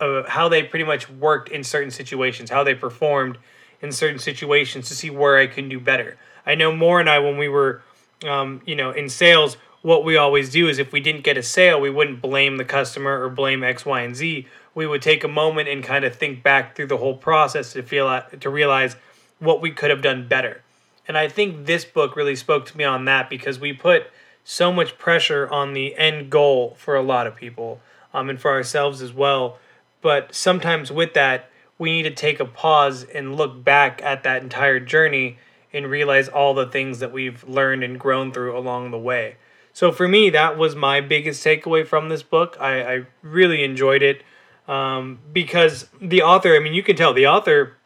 uh, 0.00 0.22
how 0.28 0.48
they 0.48 0.62
pretty 0.62 0.84
much 0.84 1.10
worked 1.10 1.48
in 1.48 1.64
certain 1.64 1.90
situations, 1.90 2.50
how 2.50 2.64
they 2.64 2.74
performed 2.74 3.38
in 3.80 3.92
certain 3.92 4.18
situations 4.18 4.88
to 4.88 4.94
see 4.94 5.10
where 5.10 5.36
I 5.36 5.46
can 5.46 5.68
do 5.68 5.80
better. 5.80 6.16
I 6.46 6.54
know 6.54 6.72
more 6.72 7.00
and 7.00 7.08
I 7.08 7.18
when 7.18 7.36
we 7.36 7.48
were 7.48 7.82
um, 8.26 8.62
you 8.66 8.76
know 8.76 8.90
in 8.90 9.08
sales 9.08 9.56
what 9.82 10.04
we 10.04 10.16
always 10.16 10.50
do 10.50 10.68
is 10.68 10.78
if 10.78 10.92
we 10.92 11.00
didn't 11.00 11.24
get 11.24 11.36
a 11.36 11.42
sale, 11.42 11.80
we 11.80 11.90
wouldn't 11.90 12.20
blame 12.20 12.56
the 12.56 12.64
customer 12.64 13.22
or 13.22 13.28
blame 13.28 13.62
X, 13.62 13.86
Y, 13.86 14.00
and 14.00 14.16
Z. 14.16 14.46
We 14.74 14.86
would 14.86 15.02
take 15.02 15.24
a 15.24 15.28
moment 15.28 15.68
and 15.68 15.82
kind 15.82 16.04
of 16.04 16.14
think 16.14 16.42
back 16.42 16.74
through 16.74 16.88
the 16.88 16.96
whole 16.96 17.16
process 17.16 17.72
to 17.72 17.82
feel 17.82 18.22
to 18.40 18.50
realize 18.50 18.96
what 19.38 19.60
we 19.60 19.70
could 19.70 19.90
have 19.90 20.02
done 20.02 20.28
better. 20.28 20.62
And 21.06 21.16
I 21.16 21.28
think 21.28 21.66
this 21.66 21.84
book 21.84 22.16
really 22.16 22.36
spoke 22.36 22.66
to 22.66 22.76
me 22.76 22.84
on 22.84 23.04
that 23.06 23.30
because 23.30 23.58
we 23.58 23.72
put 23.72 24.10
so 24.44 24.72
much 24.72 24.98
pressure 24.98 25.48
on 25.48 25.72
the 25.72 25.96
end 25.96 26.30
goal 26.30 26.74
for 26.78 26.96
a 26.96 27.02
lot 27.02 27.26
of 27.26 27.36
people 27.36 27.80
um, 28.12 28.28
and 28.28 28.40
for 28.40 28.50
ourselves 28.50 29.00
as 29.00 29.12
well. 29.12 29.58
But 30.00 30.34
sometimes 30.34 30.90
with 30.90 31.14
that, 31.14 31.50
we 31.78 31.92
need 31.92 32.02
to 32.02 32.10
take 32.10 32.40
a 32.40 32.44
pause 32.44 33.04
and 33.04 33.36
look 33.36 33.62
back 33.62 34.02
at 34.02 34.22
that 34.24 34.42
entire 34.42 34.80
journey 34.80 35.38
and 35.72 35.90
realize 35.90 36.28
all 36.28 36.54
the 36.54 36.66
things 36.66 36.98
that 36.98 37.12
we've 37.12 37.46
learned 37.48 37.84
and 37.84 37.98
grown 37.98 38.32
through 38.32 38.56
along 38.56 38.90
the 38.90 38.98
way. 38.98 39.36
So 39.78 39.92
for 39.92 40.08
me, 40.08 40.28
that 40.30 40.58
was 40.58 40.74
my 40.74 41.00
biggest 41.00 41.44
takeaway 41.44 41.86
from 41.86 42.08
this 42.08 42.24
book. 42.24 42.56
I, 42.58 42.82
I 42.82 43.06
really 43.22 43.62
enjoyed 43.62 44.02
it 44.02 44.24
um, 44.66 45.20
because 45.32 45.86
the 46.02 46.20
author, 46.20 46.56
I 46.56 46.58
mean, 46.58 46.74
you 46.74 46.82
can 46.82 46.96
tell 46.96 47.14
the 47.14 47.28
author. 47.28 47.76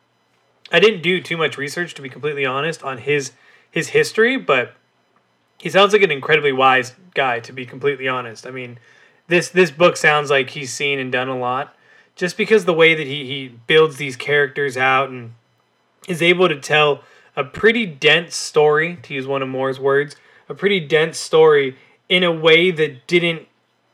I 0.72 0.80
didn't 0.80 1.02
do 1.02 1.20
too 1.20 1.36
much 1.36 1.58
research, 1.58 1.92
to 1.92 2.00
be 2.00 2.08
completely 2.08 2.46
honest, 2.46 2.82
on 2.82 2.96
his 2.96 3.32
his 3.70 3.88
history, 3.88 4.38
but 4.38 4.74
he 5.58 5.68
sounds 5.68 5.92
like 5.92 6.00
an 6.00 6.10
incredibly 6.10 6.50
wise 6.50 6.94
guy, 7.12 7.40
to 7.40 7.52
be 7.52 7.66
completely 7.66 8.08
honest. 8.08 8.46
I 8.46 8.52
mean, 8.52 8.78
this 9.28 9.50
this 9.50 9.70
book 9.70 9.98
sounds 9.98 10.30
like 10.30 10.48
he's 10.48 10.72
seen 10.72 10.98
and 10.98 11.12
done 11.12 11.28
a 11.28 11.38
lot, 11.38 11.76
just 12.16 12.38
because 12.38 12.64
the 12.64 12.72
way 12.72 12.94
that 12.94 13.06
he 13.06 13.26
he 13.26 13.48
builds 13.66 13.96
these 13.96 14.16
characters 14.16 14.78
out 14.78 15.10
and 15.10 15.34
is 16.08 16.22
able 16.22 16.48
to 16.48 16.58
tell 16.58 17.04
a 17.36 17.44
pretty 17.44 17.84
dense 17.84 18.34
story, 18.34 18.96
to 19.02 19.12
use 19.12 19.26
one 19.26 19.42
of 19.42 19.48
Moore's 19.50 19.78
words, 19.78 20.16
a 20.48 20.54
pretty 20.54 20.80
dense 20.80 21.18
story 21.18 21.76
in 22.08 22.22
a 22.22 22.32
way 22.32 22.70
that 22.70 23.06
didn't, 23.06 23.46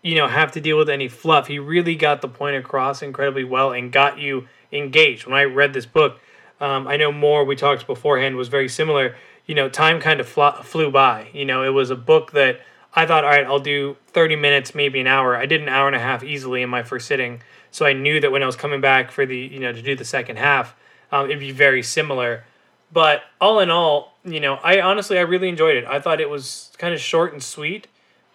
you 0.02 0.14
know, 0.14 0.28
have 0.28 0.52
to 0.52 0.60
deal 0.60 0.76
with 0.76 0.88
any 0.88 1.08
fluff. 1.08 1.46
He 1.46 1.58
really 1.58 1.94
got 1.94 2.20
the 2.20 2.28
point 2.28 2.56
across 2.56 3.02
incredibly 3.02 3.44
well 3.44 3.72
and 3.72 3.92
got 3.92 4.18
you 4.18 4.48
engaged. 4.72 5.26
When 5.26 5.36
I 5.36 5.44
read 5.44 5.72
this 5.72 5.86
book, 5.86 6.20
um, 6.60 6.86
I 6.88 6.96
know 6.96 7.12
Moore 7.12 7.44
we 7.44 7.56
talked 7.56 7.86
beforehand 7.86 8.36
was 8.36 8.48
very 8.48 8.68
similar. 8.68 9.16
You 9.46 9.54
know, 9.54 9.68
time 9.68 10.00
kind 10.00 10.20
of 10.20 10.28
fl- 10.28 10.62
flew 10.62 10.90
by. 10.90 11.28
You 11.32 11.44
know, 11.44 11.62
it 11.62 11.70
was 11.70 11.90
a 11.90 11.96
book 11.96 12.32
that 12.32 12.60
I 12.94 13.06
thought, 13.06 13.24
all 13.24 13.30
right, 13.30 13.46
I'll 13.46 13.60
do 13.60 13.96
30 14.08 14.36
minutes, 14.36 14.74
maybe 14.74 15.00
an 15.00 15.06
hour. 15.06 15.36
I 15.36 15.46
did 15.46 15.62
an 15.62 15.68
hour 15.68 15.86
and 15.86 15.96
a 15.96 16.00
half 16.00 16.24
easily 16.24 16.62
in 16.62 16.68
my 16.68 16.82
first 16.82 17.06
sitting. 17.06 17.42
So 17.70 17.86
I 17.86 17.92
knew 17.92 18.20
that 18.20 18.32
when 18.32 18.42
I 18.42 18.46
was 18.46 18.56
coming 18.56 18.80
back 18.80 19.10
for 19.10 19.26
the, 19.26 19.36
you 19.36 19.60
know, 19.60 19.72
to 19.72 19.82
do 19.82 19.94
the 19.94 20.04
second 20.04 20.36
half, 20.36 20.74
um, 21.12 21.26
it'd 21.26 21.38
be 21.38 21.52
very 21.52 21.82
similar. 21.82 22.44
But 22.92 23.22
all 23.40 23.60
in 23.60 23.70
all, 23.70 24.14
you 24.32 24.40
know, 24.40 24.54
I 24.62 24.80
honestly 24.80 25.18
I 25.18 25.22
really 25.22 25.48
enjoyed 25.48 25.76
it. 25.76 25.84
I 25.86 26.00
thought 26.00 26.20
it 26.20 26.30
was 26.30 26.70
kind 26.78 26.94
of 26.94 27.00
short 27.00 27.32
and 27.32 27.42
sweet, 27.42 27.86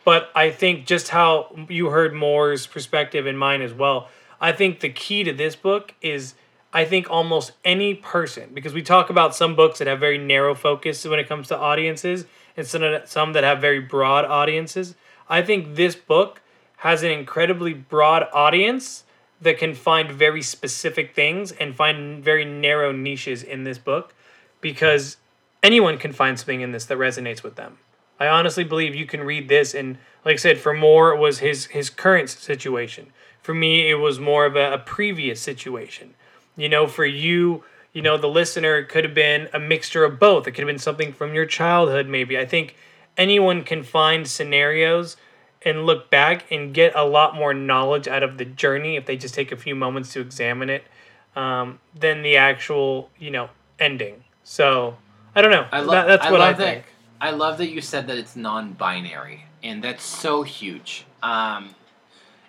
but 0.05 0.29
I 0.35 0.49
think 0.49 0.85
just 0.85 1.09
how 1.09 1.55
you 1.69 1.87
heard 1.87 2.13
Moore's 2.13 2.67
perspective 2.67 3.25
and 3.25 3.37
mine 3.37 3.61
as 3.61 3.73
well. 3.73 4.09
I 4.41 4.51
think 4.51 4.79
the 4.79 4.89
key 4.89 5.23
to 5.23 5.33
this 5.33 5.55
book 5.55 5.93
is 6.01 6.35
I 6.73 6.85
think 6.85 7.09
almost 7.09 7.51
any 7.63 7.93
person 7.93 8.49
because 8.53 8.73
we 8.73 8.81
talk 8.81 9.09
about 9.09 9.35
some 9.35 9.55
books 9.55 9.79
that 9.79 9.87
have 9.87 9.99
very 9.99 10.17
narrow 10.17 10.55
focus 10.55 11.05
when 11.05 11.19
it 11.19 11.29
comes 11.29 11.47
to 11.49 11.57
audiences 11.57 12.25
and 12.57 12.65
some 12.65 12.83
some 13.05 13.33
that 13.33 13.43
have 13.43 13.61
very 13.61 13.79
broad 13.79 14.25
audiences. 14.25 14.95
I 15.29 15.41
think 15.41 15.75
this 15.75 15.95
book 15.95 16.41
has 16.77 17.03
an 17.03 17.11
incredibly 17.11 17.73
broad 17.73 18.27
audience 18.33 19.03
that 19.41 19.57
can 19.57 19.73
find 19.73 20.11
very 20.11 20.41
specific 20.41 21.13
things 21.13 21.51
and 21.51 21.75
find 21.75 22.23
very 22.23 22.45
narrow 22.45 22.91
niches 22.91 23.43
in 23.43 23.63
this 23.63 23.77
book 23.77 24.13
because 24.61 25.17
anyone 25.63 25.97
can 25.97 26.11
find 26.11 26.37
something 26.37 26.61
in 26.61 26.73
this 26.73 26.85
that 26.85 26.97
resonates 26.97 27.41
with 27.41 27.55
them. 27.55 27.79
I 28.19 28.27
honestly 28.27 28.63
believe 28.63 28.93
you 28.93 29.07
can 29.07 29.23
read 29.23 29.49
this 29.49 29.73
and 29.73 29.97
like 30.25 30.33
I 30.33 30.37
said, 30.37 30.59
for 30.59 30.73
Moore 30.73 31.13
it 31.13 31.19
was 31.19 31.39
his 31.39 31.65
his 31.67 31.89
current 31.89 32.29
situation. 32.29 33.11
For 33.41 33.53
me, 33.53 33.89
it 33.89 33.95
was 33.95 34.19
more 34.19 34.45
of 34.45 34.55
a, 34.55 34.73
a 34.73 34.77
previous 34.77 35.41
situation. 35.41 36.13
You 36.55 36.69
know, 36.69 36.87
for 36.87 37.05
you, 37.05 37.63
you 37.91 38.01
know, 38.01 38.17
the 38.17 38.27
listener, 38.27 38.77
it 38.77 38.89
could 38.89 39.03
have 39.03 39.13
been 39.13 39.49
a 39.53 39.59
mixture 39.59 40.05
of 40.05 40.19
both. 40.19 40.47
It 40.47 40.51
could 40.51 40.61
have 40.61 40.67
been 40.67 40.79
something 40.79 41.11
from 41.11 41.33
your 41.33 41.45
childhood, 41.45 42.07
maybe. 42.07 42.37
I 42.37 42.45
think 42.45 42.75
anyone 43.17 43.63
can 43.63 43.83
find 43.83 44.27
scenarios 44.27 45.17
and 45.61 45.85
look 45.85 46.09
back 46.09 46.45
and 46.51 46.73
get 46.73 46.93
a 46.95 47.03
lot 47.03 47.35
more 47.35 47.53
knowledge 47.53 48.07
out 48.07 48.23
of 48.23 48.37
the 48.37 48.45
journey 48.45 48.95
if 48.95 49.05
they 49.05 49.17
just 49.17 49.33
take 49.33 49.51
a 49.51 49.57
few 49.57 49.75
moments 49.75 50.13
to 50.13 50.21
examine 50.21 50.69
it 50.69 50.83
um, 51.35 51.79
than 51.97 52.21
the 52.21 52.37
actual, 52.37 53.09
you 53.17 53.31
know, 53.31 53.49
ending. 53.79 54.23
So 54.43 54.97
I 55.35 55.41
don't 55.41 55.51
know. 55.51 55.67
I 55.71 55.79
love. 55.79 55.91
That, 55.91 56.07
that's 56.07 56.25
I 56.25 56.31
what 56.31 56.39
love 56.39 56.55
I 56.55 56.57
think. 56.57 56.85
That, 56.85 57.27
I 57.27 57.31
love 57.31 57.57
that 57.59 57.69
you 57.69 57.81
said 57.81 58.07
that 58.07 58.17
it's 58.17 58.35
non-binary, 58.35 59.45
and 59.63 59.83
that's 59.83 60.03
so 60.03 60.43
huge. 60.43 61.05
Um, 61.21 61.73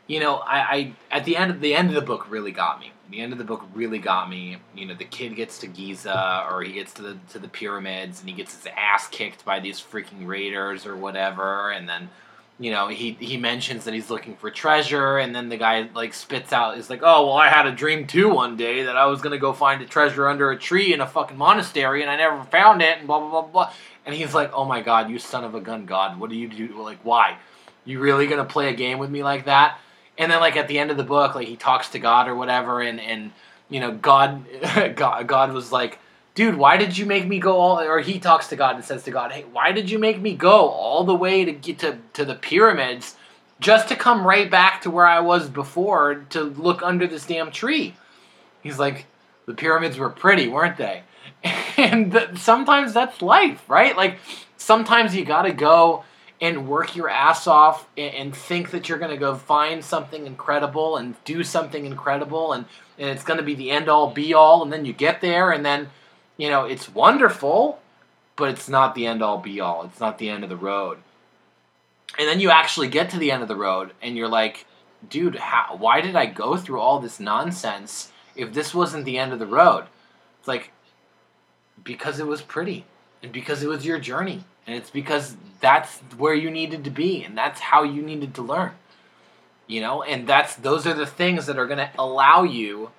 you 0.06 0.20
know, 0.20 0.36
I, 0.36 0.58
I 0.58 0.94
at 1.10 1.24
the 1.24 1.36
end 1.36 1.50
of 1.50 1.60
the 1.60 1.74
end 1.74 1.88
of 1.88 1.94
the 1.94 2.02
book 2.02 2.30
really 2.30 2.52
got 2.52 2.80
me. 2.80 2.92
The 3.10 3.20
end 3.20 3.32
of 3.32 3.38
the 3.38 3.44
book 3.44 3.62
really 3.74 3.98
got 3.98 4.28
me. 4.28 4.58
You 4.74 4.86
know, 4.86 4.94
the 4.94 5.04
kid 5.04 5.36
gets 5.36 5.58
to 5.58 5.66
Giza, 5.66 6.46
or 6.50 6.62
he 6.62 6.72
gets 6.72 6.92
to 6.94 7.02
the 7.02 7.18
to 7.30 7.38
the 7.38 7.48
pyramids, 7.48 8.20
and 8.20 8.28
he 8.28 8.34
gets 8.34 8.54
his 8.54 8.66
ass 8.76 9.08
kicked 9.08 9.44
by 9.44 9.60
these 9.60 9.80
freaking 9.80 10.26
raiders 10.26 10.86
or 10.86 10.96
whatever, 10.96 11.70
and 11.70 11.88
then 11.88 12.10
you 12.58 12.70
know, 12.70 12.86
he 12.86 13.16
he 13.18 13.36
mentions 13.36 13.84
that 13.84 13.94
he's 13.94 14.10
looking 14.10 14.36
for 14.36 14.48
treasure, 14.48 15.18
and 15.18 15.34
then 15.34 15.48
the 15.48 15.56
guy 15.56 15.88
like 15.94 16.14
spits 16.14 16.52
out, 16.52 16.78
is 16.78 16.88
like, 16.88 17.00
"Oh, 17.02 17.26
well, 17.26 17.36
I 17.36 17.48
had 17.48 17.66
a 17.66 17.72
dream 17.72 18.06
too 18.06 18.28
one 18.28 18.56
day 18.56 18.84
that 18.84 18.96
I 18.96 19.06
was 19.06 19.20
gonna 19.20 19.38
go 19.38 19.52
find 19.52 19.82
a 19.82 19.86
treasure 19.86 20.28
under 20.28 20.50
a 20.50 20.58
tree 20.58 20.92
in 20.94 21.00
a 21.00 21.06
fucking 21.06 21.36
monastery, 21.36 22.02
and 22.02 22.10
I 22.10 22.16
never 22.16 22.44
found 22.44 22.80
it, 22.80 22.98
and 22.98 23.06
blah 23.08 23.18
blah 23.18 23.30
blah 23.30 23.42
blah." 23.42 23.72
And 24.06 24.14
he's 24.14 24.34
like, 24.34 24.52
"Oh 24.54 24.64
my 24.64 24.82
god, 24.82 25.10
you 25.10 25.18
son 25.18 25.42
of 25.42 25.54
a 25.56 25.60
gun, 25.60 25.84
God, 25.84 26.20
what 26.20 26.30
do 26.30 26.36
you 26.36 26.48
do? 26.48 26.80
Like, 26.80 26.98
why? 27.02 27.38
You 27.84 27.98
really 27.98 28.28
gonna 28.28 28.44
play 28.44 28.68
a 28.68 28.74
game 28.74 28.98
with 28.98 29.10
me 29.10 29.24
like 29.24 29.46
that?" 29.46 29.80
And 30.16 30.30
then 30.30 30.38
like 30.38 30.56
at 30.56 30.68
the 30.68 30.78
end 30.78 30.92
of 30.92 30.96
the 30.96 31.02
book, 31.02 31.34
like 31.34 31.48
he 31.48 31.56
talks 31.56 31.88
to 31.90 31.98
God 31.98 32.28
or 32.28 32.36
whatever, 32.36 32.80
and 32.80 33.00
and 33.00 33.32
you 33.68 33.80
know, 33.80 33.90
God, 33.92 34.44
God, 34.94 35.26
God 35.26 35.52
was 35.52 35.72
like 35.72 35.98
dude, 36.34 36.56
why 36.56 36.76
did 36.76 36.98
you 36.98 37.06
make 37.06 37.26
me 37.26 37.38
go 37.38 37.58
all? 37.58 37.80
Or 37.80 38.00
he 38.00 38.18
talks 38.18 38.48
to 38.48 38.56
God 38.56 38.76
and 38.76 38.84
says 38.84 39.04
to 39.04 39.10
God, 39.10 39.32
hey, 39.32 39.44
why 39.52 39.72
did 39.72 39.90
you 39.90 39.98
make 39.98 40.20
me 40.20 40.34
go 40.34 40.68
all 40.68 41.04
the 41.04 41.14
way 41.14 41.44
to 41.44 41.52
get 41.52 41.78
to 41.80 41.98
to 42.14 42.24
the 42.24 42.34
pyramids, 42.34 43.16
just 43.60 43.88
to 43.88 43.96
come 43.96 44.26
right 44.26 44.50
back 44.50 44.82
to 44.82 44.90
where 44.90 45.06
I 45.06 45.20
was 45.20 45.48
before 45.48 46.26
to 46.30 46.42
look 46.42 46.82
under 46.82 47.06
this 47.06 47.26
damn 47.26 47.50
tree? 47.50 47.94
He's 48.62 48.78
like, 48.78 49.06
the 49.46 49.54
pyramids 49.54 49.98
were 49.98 50.10
pretty, 50.10 50.48
weren't 50.48 50.76
they? 50.76 51.02
And 51.76 52.38
sometimes 52.38 52.94
that's 52.94 53.20
life, 53.20 53.68
right? 53.68 53.96
Like 53.96 54.18
sometimes 54.56 55.14
you 55.16 55.24
gotta 55.24 55.52
go 55.52 56.04
and 56.40 56.68
work 56.68 56.94
your 56.94 57.08
ass 57.08 57.46
off 57.48 57.88
and, 57.96 58.14
and 58.14 58.36
think 58.36 58.70
that 58.70 58.88
you're 58.88 58.98
gonna 58.98 59.16
go 59.16 59.34
find 59.34 59.84
something 59.84 60.24
incredible 60.24 60.96
and 60.96 61.16
do 61.24 61.42
something 61.42 61.84
incredible 61.84 62.52
and 62.52 62.64
and 62.96 63.10
it's 63.10 63.24
gonna 63.24 63.42
be 63.42 63.56
the 63.56 63.72
end 63.72 63.88
all 63.88 64.10
be 64.12 64.34
all, 64.34 64.62
and 64.62 64.72
then 64.72 64.84
you 64.84 64.92
get 64.92 65.20
there 65.20 65.50
and 65.50 65.66
then 65.66 65.90
you 66.36 66.50
know, 66.50 66.64
it's 66.64 66.88
wonderful, 66.88 67.80
but 68.36 68.50
it's 68.50 68.68
not 68.68 68.94
the 68.94 69.06
end 69.06 69.22
all 69.22 69.38
be 69.38 69.60
all. 69.60 69.84
It's 69.84 70.00
not 70.00 70.18
the 70.18 70.30
end 70.30 70.42
of 70.42 70.50
the 70.50 70.56
road. 70.56 70.98
And 72.18 72.28
then 72.28 72.40
you 72.40 72.50
actually 72.50 72.88
get 72.88 73.10
to 73.10 73.18
the 73.18 73.30
end 73.30 73.42
of 73.42 73.48
the 73.48 73.56
road 73.56 73.92
and 74.02 74.16
you're 74.16 74.28
like, 74.28 74.66
dude, 75.08 75.36
how, 75.36 75.76
why 75.76 76.00
did 76.00 76.16
I 76.16 76.26
go 76.26 76.56
through 76.56 76.80
all 76.80 77.00
this 77.00 77.20
nonsense 77.20 78.12
if 78.36 78.52
this 78.52 78.74
wasn't 78.74 79.04
the 79.04 79.18
end 79.18 79.32
of 79.32 79.38
the 79.38 79.46
road? 79.46 79.84
It's 80.38 80.48
like, 80.48 80.70
because 81.82 82.20
it 82.20 82.26
was 82.26 82.42
pretty 82.42 82.84
and 83.22 83.32
because 83.32 83.62
it 83.62 83.68
was 83.68 83.84
your 83.84 83.98
journey. 83.98 84.44
And 84.66 84.76
it's 84.76 84.90
because 84.90 85.36
that's 85.60 85.98
where 86.16 86.34
you 86.34 86.50
needed 86.50 86.84
to 86.84 86.90
be 86.90 87.24
and 87.24 87.36
that's 87.36 87.60
how 87.60 87.82
you 87.82 88.02
needed 88.02 88.34
to 88.34 88.42
learn. 88.42 88.72
You 89.66 89.80
know, 89.80 90.02
and 90.02 90.26
that's 90.26 90.56
those 90.56 90.86
are 90.86 90.94
the 90.94 91.06
things 91.06 91.46
that 91.46 91.58
are 91.58 91.66
going 91.66 91.78
to 91.78 91.90
allow 91.98 92.42
you 92.42 92.90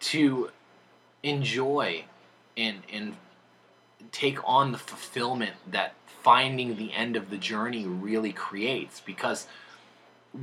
to 0.00 0.50
enjoy 1.22 2.04
and 2.58 2.82
and 2.92 3.16
take 4.12 4.38
on 4.46 4.72
the 4.72 4.78
fulfillment 4.78 5.52
that 5.70 5.94
finding 6.06 6.76
the 6.76 6.92
end 6.92 7.16
of 7.16 7.30
the 7.30 7.38
journey 7.38 7.86
really 7.86 8.32
creates. 8.32 9.00
Because 9.00 9.46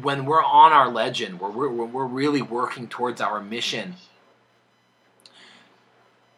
when 0.02 0.26
we're 0.26 0.44
on 0.44 0.74
our 0.74 0.90
legend 0.90 1.40
where 1.40 1.52
we're, 1.52 1.70
we're 1.70 2.06
really 2.06 2.42
working 2.42 2.88
towards 2.88 3.22
our 3.22 3.40
mission 3.40 3.96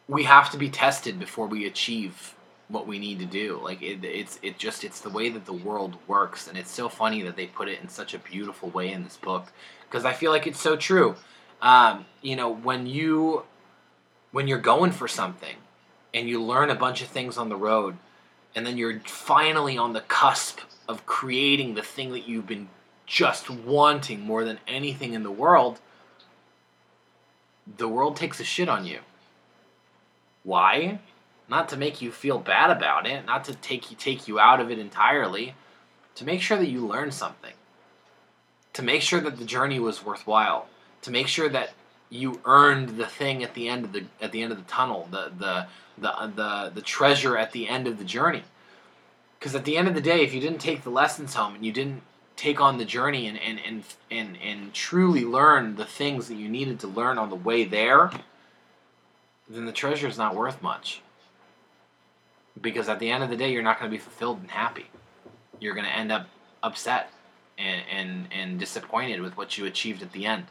we 0.08 0.24
have 0.24 0.50
to 0.50 0.56
be 0.56 0.70
tested 0.70 1.18
before 1.18 1.46
we 1.46 1.66
achieve 1.66 2.34
what 2.68 2.86
we 2.86 2.98
need 2.98 3.18
to 3.18 3.26
do. 3.26 3.60
Like 3.62 3.82
it, 3.82 4.04
it's 4.04 4.38
it 4.42 4.58
just 4.58 4.82
it's 4.84 5.00
the 5.00 5.10
way 5.10 5.28
that 5.28 5.44
the 5.44 5.52
world 5.52 5.96
works. 6.06 6.48
And 6.48 6.56
it's 6.56 6.70
so 6.70 6.88
funny 6.88 7.22
that 7.22 7.36
they 7.36 7.46
put 7.46 7.68
it 7.68 7.80
in 7.80 7.88
such 7.88 8.14
a 8.14 8.18
beautiful 8.18 8.70
way 8.70 8.90
in 8.90 9.04
this 9.04 9.16
book. 9.16 9.52
Because 9.88 10.04
i 10.04 10.12
feel 10.12 10.30
like 10.30 10.46
it's 10.46 10.60
so 10.60 10.76
true. 10.76 11.16
Um, 11.60 12.06
you 12.22 12.36
know 12.36 12.48
when 12.48 12.86
you 12.86 13.44
when 14.32 14.48
you're 14.48 14.58
going 14.58 14.92
for 14.92 15.08
something 15.08 15.56
and 16.12 16.28
you 16.28 16.42
learn 16.42 16.70
a 16.70 16.74
bunch 16.74 17.02
of 17.02 17.08
things 17.08 17.36
on 17.36 17.48
the 17.48 17.56
road 17.56 17.96
and 18.54 18.66
then 18.66 18.76
you're 18.76 19.00
finally 19.00 19.76
on 19.76 19.92
the 19.92 20.00
cusp 20.00 20.60
of 20.88 21.06
creating 21.06 21.74
the 21.74 21.82
thing 21.82 22.12
that 22.12 22.28
you've 22.28 22.46
been 22.46 22.68
just 23.06 23.48
wanting 23.48 24.20
more 24.20 24.44
than 24.44 24.58
anything 24.66 25.12
in 25.14 25.22
the 25.22 25.30
world 25.30 25.80
the 27.76 27.88
world 27.88 28.16
takes 28.16 28.40
a 28.40 28.44
shit 28.44 28.68
on 28.68 28.86
you. 28.86 29.00
Why? 30.42 31.00
Not 31.48 31.68
to 31.70 31.76
make 31.76 32.00
you 32.00 32.10
feel 32.10 32.38
bad 32.38 32.70
about 32.70 33.06
it 33.06 33.24
not 33.24 33.44
to 33.44 33.54
take 33.54 33.90
you 33.90 33.96
take 33.96 34.28
you 34.28 34.38
out 34.38 34.60
of 34.60 34.70
it 34.70 34.78
entirely 34.78 35.54
to 36.14 36.24
make 36.24 36.42
sure 36.42 36.58
that 36.58 36.68
you 36.68 36.86
learn 36.86 37.10
something 37.10 37.54
to 38.74 38.82
make 38.82 39.02
sure 39.02 39.20
that 39.20 39.38
the 39.38 39.44
journey 39.44 39.80
was 39.80 40.04
worthwhile 40.04 40.68
to 41.02 41.10
make 41.10 41.26
sure 41.26 41.48
that 41.48 41.70
you 42.10 42.40
earned 42.44 42.90
the 42.90 43.06
thing 43.06 43.42
at 43.42 43.54
the 43.54 43.68
end 43.68 43.84
of 43.84 43.92
the 43.92 44.04
at 44.20 44.32
the 44.32 44.42
end 44.42 44.52
of 44.52 44.58
the 44.58 44.70
tunnel, 44.70 45.08
the 45.10 45.32
the 45.36 45.66
the 45.98 46.16
uh, 46.16 46.26
the, 46.26 46.72
the 46.74 46.82
treasure 46.82 47.36
at 47.36 47.52
the 47.52 47.68
end 47.68 47.86
of 47.86 47.98
the 47.98 48.04
journey. 48.04 48.44
Because 49.38 49.54
at 49.54 49.64
the 49.64 49.76
end 49.76 49.86
of 49.88 49.94
the 49.94 50.00
day, 50.00 50.22
if 50.22 50.34
you 50.34 50.40
didn't 50.40 50.60
take 50.60 50.82
the 50.82 50.90
lessons 50.90 51.34
home 51.34 51.54
and 51.54 51.64
you 51.64 51.72
didn't 51.72 52.02
take 52.36 52.60
on 52.60 52.78
the 52.78 52.84
journey 52.84 53.26
and 53.26 53.38
and, 53.38 53.60
and 53.66 53.84
and 54.10 54.38
and 54.42 54.74
truly 54.74 55.24
learn 55.24 55.76
the 55.76 55.84
things 55.84 56.28
that 56.28 56.34
you 56.34 56.48
needed 56.48 56.80
to 56.80 56.86
learn 56.86 57.18
on 57.18 57.30
the 57.30 57.36
way 57.36 57.64
there, 57.64 58.10
then 59.48 59.66
the 59.66 59.72
treasure 59.72 60.08
is 60.08 60.18
not 60.18 60.34
worth 60.34 60.62
much. 60.62 61.02
Because 62.60 62.88
at 62.88 62.98
the 62.98 63.10
end 63.10 63.22
of 63.22 63.30
the 63.30 63.36
day, 63.36 63.52
you're 63.52 63.62
not 63.62 63.78
going 63.78 63.90
to 63.90 63.96
be 63.96 64.02
fulfilled 64.02 64.40
and 64.40 64.50
happy. 64.50 64.86
You're 65.60 65.74
going 65.74 65.86
to 65.86 65.94
end 65.94 66.10
up 66.10 66.26
upset 66.62 67.10
and, 67.56 67.82
and, 67.90 68.28
and 68.32 68.58
disappointed 68.58 69.20
with 69.20 69.36
what 69.36 69.56
you 69.56 69.64
achieved 69.64 70.02
at 70.02 70.12
the 70.12 70.26
end. 70.26 70.46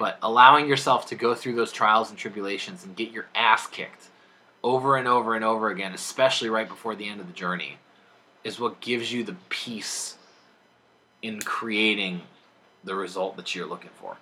But 0.00 0.16
allowing 0.22 0.66
yourself 0.66 1.08
to 1.08 1.14
go 1.14 1.34
through 1.34 1.56
those 1.56 1.72
trials 1.72 2.08
and 2.08 2.18
tribulations 2.18 2.86
and 2.86 2.96
get 2.96 3.10
your 3.10 3.26
ass 3.34 3.66
kicked 3.66 4.08
over 4.64 4.96
and 4.96 5.06
over 5.06 5.34
and 5.34 5.44
over 5.44 5.68
again, 5.68 5.92
especially 5.92 6.48
right 6.48 6.66
before 6.66 6.94
the 6.94 7.06
end 7.06 7.20
of 7.20 7.26
the 7.26 7.34
journey, 7.34 7.76
is 8.42 8.58
what 8.58 8.80
gives 8.80 9.12
you 9.12 9.24
the 9.24 9.36
peace 9.50 10.16
in 11.20 11.38
creating 11.38 12.22
the 12.82 12.94
result 12.94 13.36
that 13.36 13.54
you're 13.54 13.66
looking 13.66 13.90
for. 14.00 14.16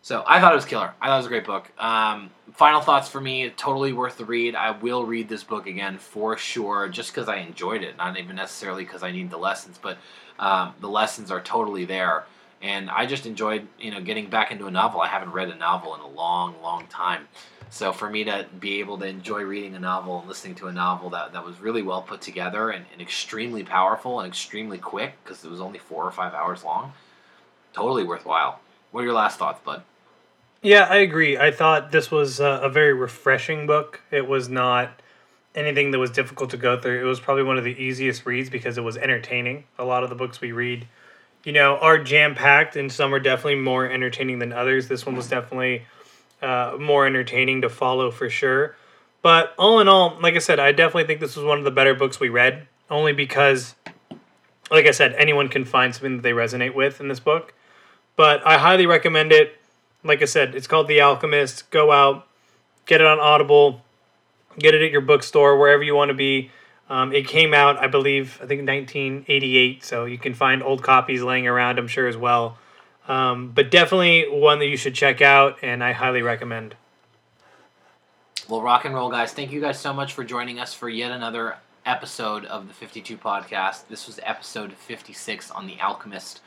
So 0.00 0.24
I 0.26 0.40
thought 0.40 0.52
it 0.52 0.56
was 0.56 0.64
killer. 0.64 0.94
I 0.98 1.08
thought 1.08 1.16
it 1.16 1.18
was 1.18 1.26
a 1.26 1.28
great 1.28 1.44
book. 1.44 1.70
Um, 1.78 2.30
final 2.54 2.80
thoughts 2.80 3.06
for 3.06 3.20
me: 3.20 3.50
totally 3.50 3.92
worth 3.92 4.16
the 4.16 4.24
read. 4.24 4.54
I 4.54 4.70
will 4.70 5.04
read 5.04 5.28
this 5.28 5.44
book 5.44 5.66
again 5.66 5.98
for 5.98 6.38
sure, 6.38 6.88
just 6.88 7.14
because 7.14 7.28
I 7.28 7.36
enjoyed 7.36 7.82
it, 7.82 7.98
not 7.98 8.18
even 8.18 8.34
necessarily 8.34 8.84
because 8.84 9.02
I 9.02 9.10
need 9.10 9.28
the 9.28 9.36
lessons, 9.36 9.78
but 9.80 9.98
um, 10.38 10.72
the 10.80 10.88
lessons 10.88 11.30
are 11.30 11.42
totally 11.42 11.84
there 11.84 12.24
and 12.62 12.90
I 12.90 13.06
just 13.06 13.26
enjoyed 13.26 13.66
you 13.78 13.90
know 13.90 14.00
getting 14.00 14.28
back 14.28 14.50
into 14.50 14.66
a 14.66 14.70
novel. 14.70 15.00
I 15.00 15.08
haven't 15.08 15.32
read 15.32 15.48
a 15.48 15.56
novel 15.56 15.94
in 15.94 16.00
a 16.00 16.08
long, 16.08 16.54
long 16.62 16.86
time. 16.88 17.28
So 17.70 17.92
for 17.92 18.10
me 18.10 18.24
to 18.24 18.46
be 18.58 18.80
able 18.80 18.98
to 18.98 19.06
enjoy 19.06 19.42
reading 19.42 19.76
a 19.76 19.78
novel 19.78 20.18
and 20.18 20.28
listening 20.28 20.56
to 20.56 20.66
a 20.66 20.72
novel 20.72 21.10
that, 21.10 21.32
that 21.32 21.44
was 21.44 21.60
really 21.60 21.82
well 21.82 22.02
put 22.02 22.20
together 22.20 22.70
and, 22.70 22.84
and 22.92 23.00
extremely 23.00 23.62
powerful 23.62 24.18
and 24.18 24.26
extremely 24.26 24.76
quick 24.76 25.12
because 25.22 25.44
it 25.44 25.50
was 25.50 25.60
only 25.60 25.78
four 25.78 26.04
or 26.04 26.10
five 26.10 26.34
hours 26.34 26.64
long, 26.64 26.92
totally 27.72 28.02
worthwhile. 28.02 28.58
What 28.90 29.02
are 29.02 29.04
your 29.04 29.14
last 29.14 29.38
thoughts, 29.38 29.60
bud? 29.64 29.84
Yeah, 30.62 30.88
I 30.90 30.96
agree. 30.96 31.38
I 31.38 31.52
thought 31.52 31.92
this 31.92 32.10
was 32.10 32.40
a, 32.40 32.60
a 32.64 32.68
very 32.68 32.92
refreshing 32.92 33.68
book. 33.68 34.00
It 34.10 34.26
was 34.26 34.48
not 34.48 35.00
anything 35.54 35.92
that 35.92 35.98
was 35.98 36.10
difficult 36.10 36.50
to 36.50 36.56
go 36.56 36.78
through. 36.78 37.00
It 37.00 37.08
was 37.08 37.20
probably 37.20 37.44
one 37.44 37.56
of 37.56 37.64
the 37.64 37.80
easiest 37.82 38.26
reads 38.26 38.50
because 38.50 38.78
it 38.78 38.82
was 38.82 38.96
entertaining. 38.96 39.64
A 39.78 39.84
lot 39.84 40.02
of 40.02 40.10
the 40.10 40.16
books 40.16 40.40
we 40.40 40.50
read 40.50 40.86
you 41.44 41.52
know, 41.52 41.76
are 41.78 41.98
jam 41.98 42.34
packed, 42.34 42.76
and 42.76 42.92
some 42.92 43.14
are 43.14 43.20
definitely 43.20 43.56
more 43.56 43.90
entertaining 43.90 44.38
than 44.38 44.52
others. 44.52 44.88
This 44.88 45.06
one 45.06 45.16
was 45.16 45.28
definitely 45.28 45.84
uh, 46.42 46.76
more 46.78 47.06
entertaining 47.06 47.62
to 47.62 47.68
follow 47.68 48.10
for 48.10 48.28
sure. 48.28 48.76
But 49.22 49.54
all 49.58 49.80
in 49.80 49.88
all, 49.88 50.18
like 50.20 50.34
I 50.34 50.38
said, 50.38 50.58
I 50.58 50.72
definitely 50.72 51.04
think 51.04 51.20
this 51.20 51.36
was 51.36 51.44
one 51.44 51.58
of 51.58 51.64
the 51.64 51.70
better 51.70 51.94
books 51.94 52.20
we 52.20 52.28
read, 52.28 52.66
only 52.88 53.12
because, 53.12 53.74
like 54.70 54.86
I 54.86 54.92
said, 54.92 55.14
anyone 55.14 55.48
can 55.48 55.64
find 55.64 55.94
something 55.94 56.16
that 56.16 56.22
they 56.22 56.32
resonate 56.32 56.74
with 56.74 57.00
in 57.00 57.08
this 57.08 57.20
book. 57.20 57.52
But 58.16 58.46
I 58.46 58.58
highly 58.58 58.86
recommend 58.86 59.32
it. 59.32 59.56
Like 60.02 60.22
I 60.22 60.26
said, 60.26 60.54
it's 60.54 60.66
called 60.66 60.88
The 60.88 61.00
Alchemist. 61.00 61.70
Go 61.70 61.92
out, 61.92 62.26
get 62.86 63.00
it 63.00 63.06
on 63.06 63.20
Audible, 63.20 63.82
get 64.58 64.74
it 64.74 64.82
at 64.82 64.90
your 64.90 65.02
bookstore, 65.02 65.58
wherever 65.58 65.82
you 65.82 65.94
want 65.94 66.08
to 66.08 66.14
be. 66.14 66.50
Um, 66.90 67.12
it 67.12 67.28
came 67.28 67.54
out, 67.54 67.78
I 67.78 67.86
believe, 67.86 68.34
I 68.42 68.46
think 68.46 68.66
1988, 68.66 69.84
so 69.84 70.06
you 70.06 70.18
can 70.18 70.34
find 70.34 70.60
old 70.60 70.82
copies 70.82 71.22
laying 71.22 71.46
around, 71.46 71.78
I'm 71.78 71.86
sure, 71.86 72.08
as 72.08 72.16
well. 72.16 72.58
Um, 73.06 73.52
but 73.54 73.70
definitely 73.70 74.26
one 74.28 74.58
that 74.58 74.66
you 74.66 74.76
should 74.76 74.96
check 74.96 75.22
out, 75.22 75.58
and 75.62 75.84
I 75.84 75.92
highly 75.92 76.20
recommend. 76.20 76.74
Well, 78.48 78.60
rock 78.60 78.84
and 78.84 78.92
roll, 78.92 79.08
guys. 79.08 79.32
Thank 79.32 79.52
you 79.52 79.60
guys 79.60 79.78
so 79.78 79.92
much 79.92 80.14
for 80.14 80.24
joining 80.24 80.58
us 80.58 80.74
for 80.74 80.88
yet 80.88 81.12
another 81.12 81.58
episode 81.86 82.44
of 82.46 82.66
the 82.66 82.74
52 82.74 83.16
podcast. 83.16 83.86
This 83.88 84.08
was 84.08 84.18
episode 84.24 84.72
56 84.72 85.52
on 85.52 85.68
The 85.68 85.80
Alchemist. 85.80 86.40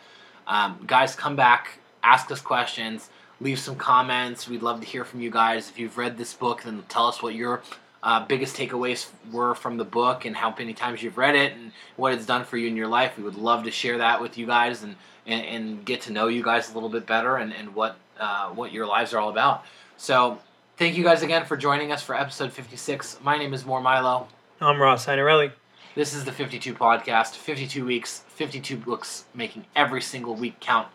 Um, 0.46 0.84
guys, 0.86 1.16
come 1.16 1.38
back, 1.38 1.80
ask 2.04 2.30
us 2.32 2.42
questions, 2.42 3.10
leave 3.40 3.60
some 3.60 3.76
comments. 3.78 4.50
We'd 4.50 4.62
love 4.62 4.82
to 4.82 4.86
hear 4.86 5.06
from 5.06 5.22
you 5.22 5.32
guys. 5.32 5.70
If 5.70 5.80
you've 5.80 5.98
read 5.98 6.18
this 6.18 6.34
book, 6.34 6.64
then 6.64 6.84
tell 6.90 7.08
us 7.08 7.24
what 7.24 7.34
your 7.34 7.62
uh, 8.04 8.26
biggest 8.26 8.56
takeaways 8.58 9.08
were 9.32 9.56
from 9.56 9.78
the 9.78 9.86
book 9.86 10.26
and 10.26 10.36
how 10.36 10.54
many 10.58 10.74
times 10.74 11.02
you've 11.02 11.18
read 11.18 11.36
it 11.36 11.54
and 11.54 11.72
what 11.96 12.14
it's 12.14 12.26
done 12.26 12.44
for 12.44 12.58
you 12.58 12.68
in 12.68 12.76
your 12.76 12.90
life. 12.90 13.18
We 13.18 13.24
would 13.24 13.38
love 13.38 13.64
to 13.64 13.72
share 13.72 13.98
that 14.00 14.22
with 14.22 14.38
you 14.38 14.46
guys 14.46 14.84
and, 14.84 14.96
and, 15.26 15.46
and 15.46 15.86
get 15.86 16.02
to 16.02 16.12
know 16.12 16.28
you 16.28 16.44
guys 16.44 16.70
a 16.70 16.74
little 16.74 16.90
bit 16.90 17.08
better 17.08 17.38
and, 17.38 17.54
and 17.54 17.74
what, 17.74 17.96
uh, 18.20 18.50
what 18.50 18.74
your 18.74 18.86
lives 18.86 19.14
are 19.14 19.20
all 19.20 19.30
about. 19.30 19.64
So, 19.96 20.40
thank 20.76 20.98
you 20.98 21.04
guys 21.04 21.24
again 21.24 21.46
for 21.46 21.56
joining 21.56 21.94
us 21.94 22.04
for 22.04 22.14
episode 22.14 22.52
56. 22.52 23.20
My 23.24 23.38
name 23.38 23.54
is 23.54 23.66
Moore 23.66 23.82
Milo. 23.82 24.28
I'm 24.60 24.82
Ross 24.82 25.06
Signarelli. 25.06 25.54
This 25.96 26.14
is 26.14 26.26
the 26.26 26.32
52 26.32 26.74
podcast, 26.74 27.36
52 27.36 27.86
weeks, 27.86 28.24
52 28.30 28.76
books, 28.78 29.26
making 29.34 29.66
every 29.76 30.02
single 30.02 30.36
week 30.36 30.60
count. 30.60 30.88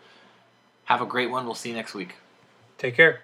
Have 0.85 1.01
a 1.01 1.05
great 1.05 1.31
one. 1.31 1.45
We'll 1.45 1.55
see 1.55 1.69
you 1.69 1.75
next 1.75 1.93
week. 1.93 2.15
Take 2.77 2.95
care. 2.95 3.21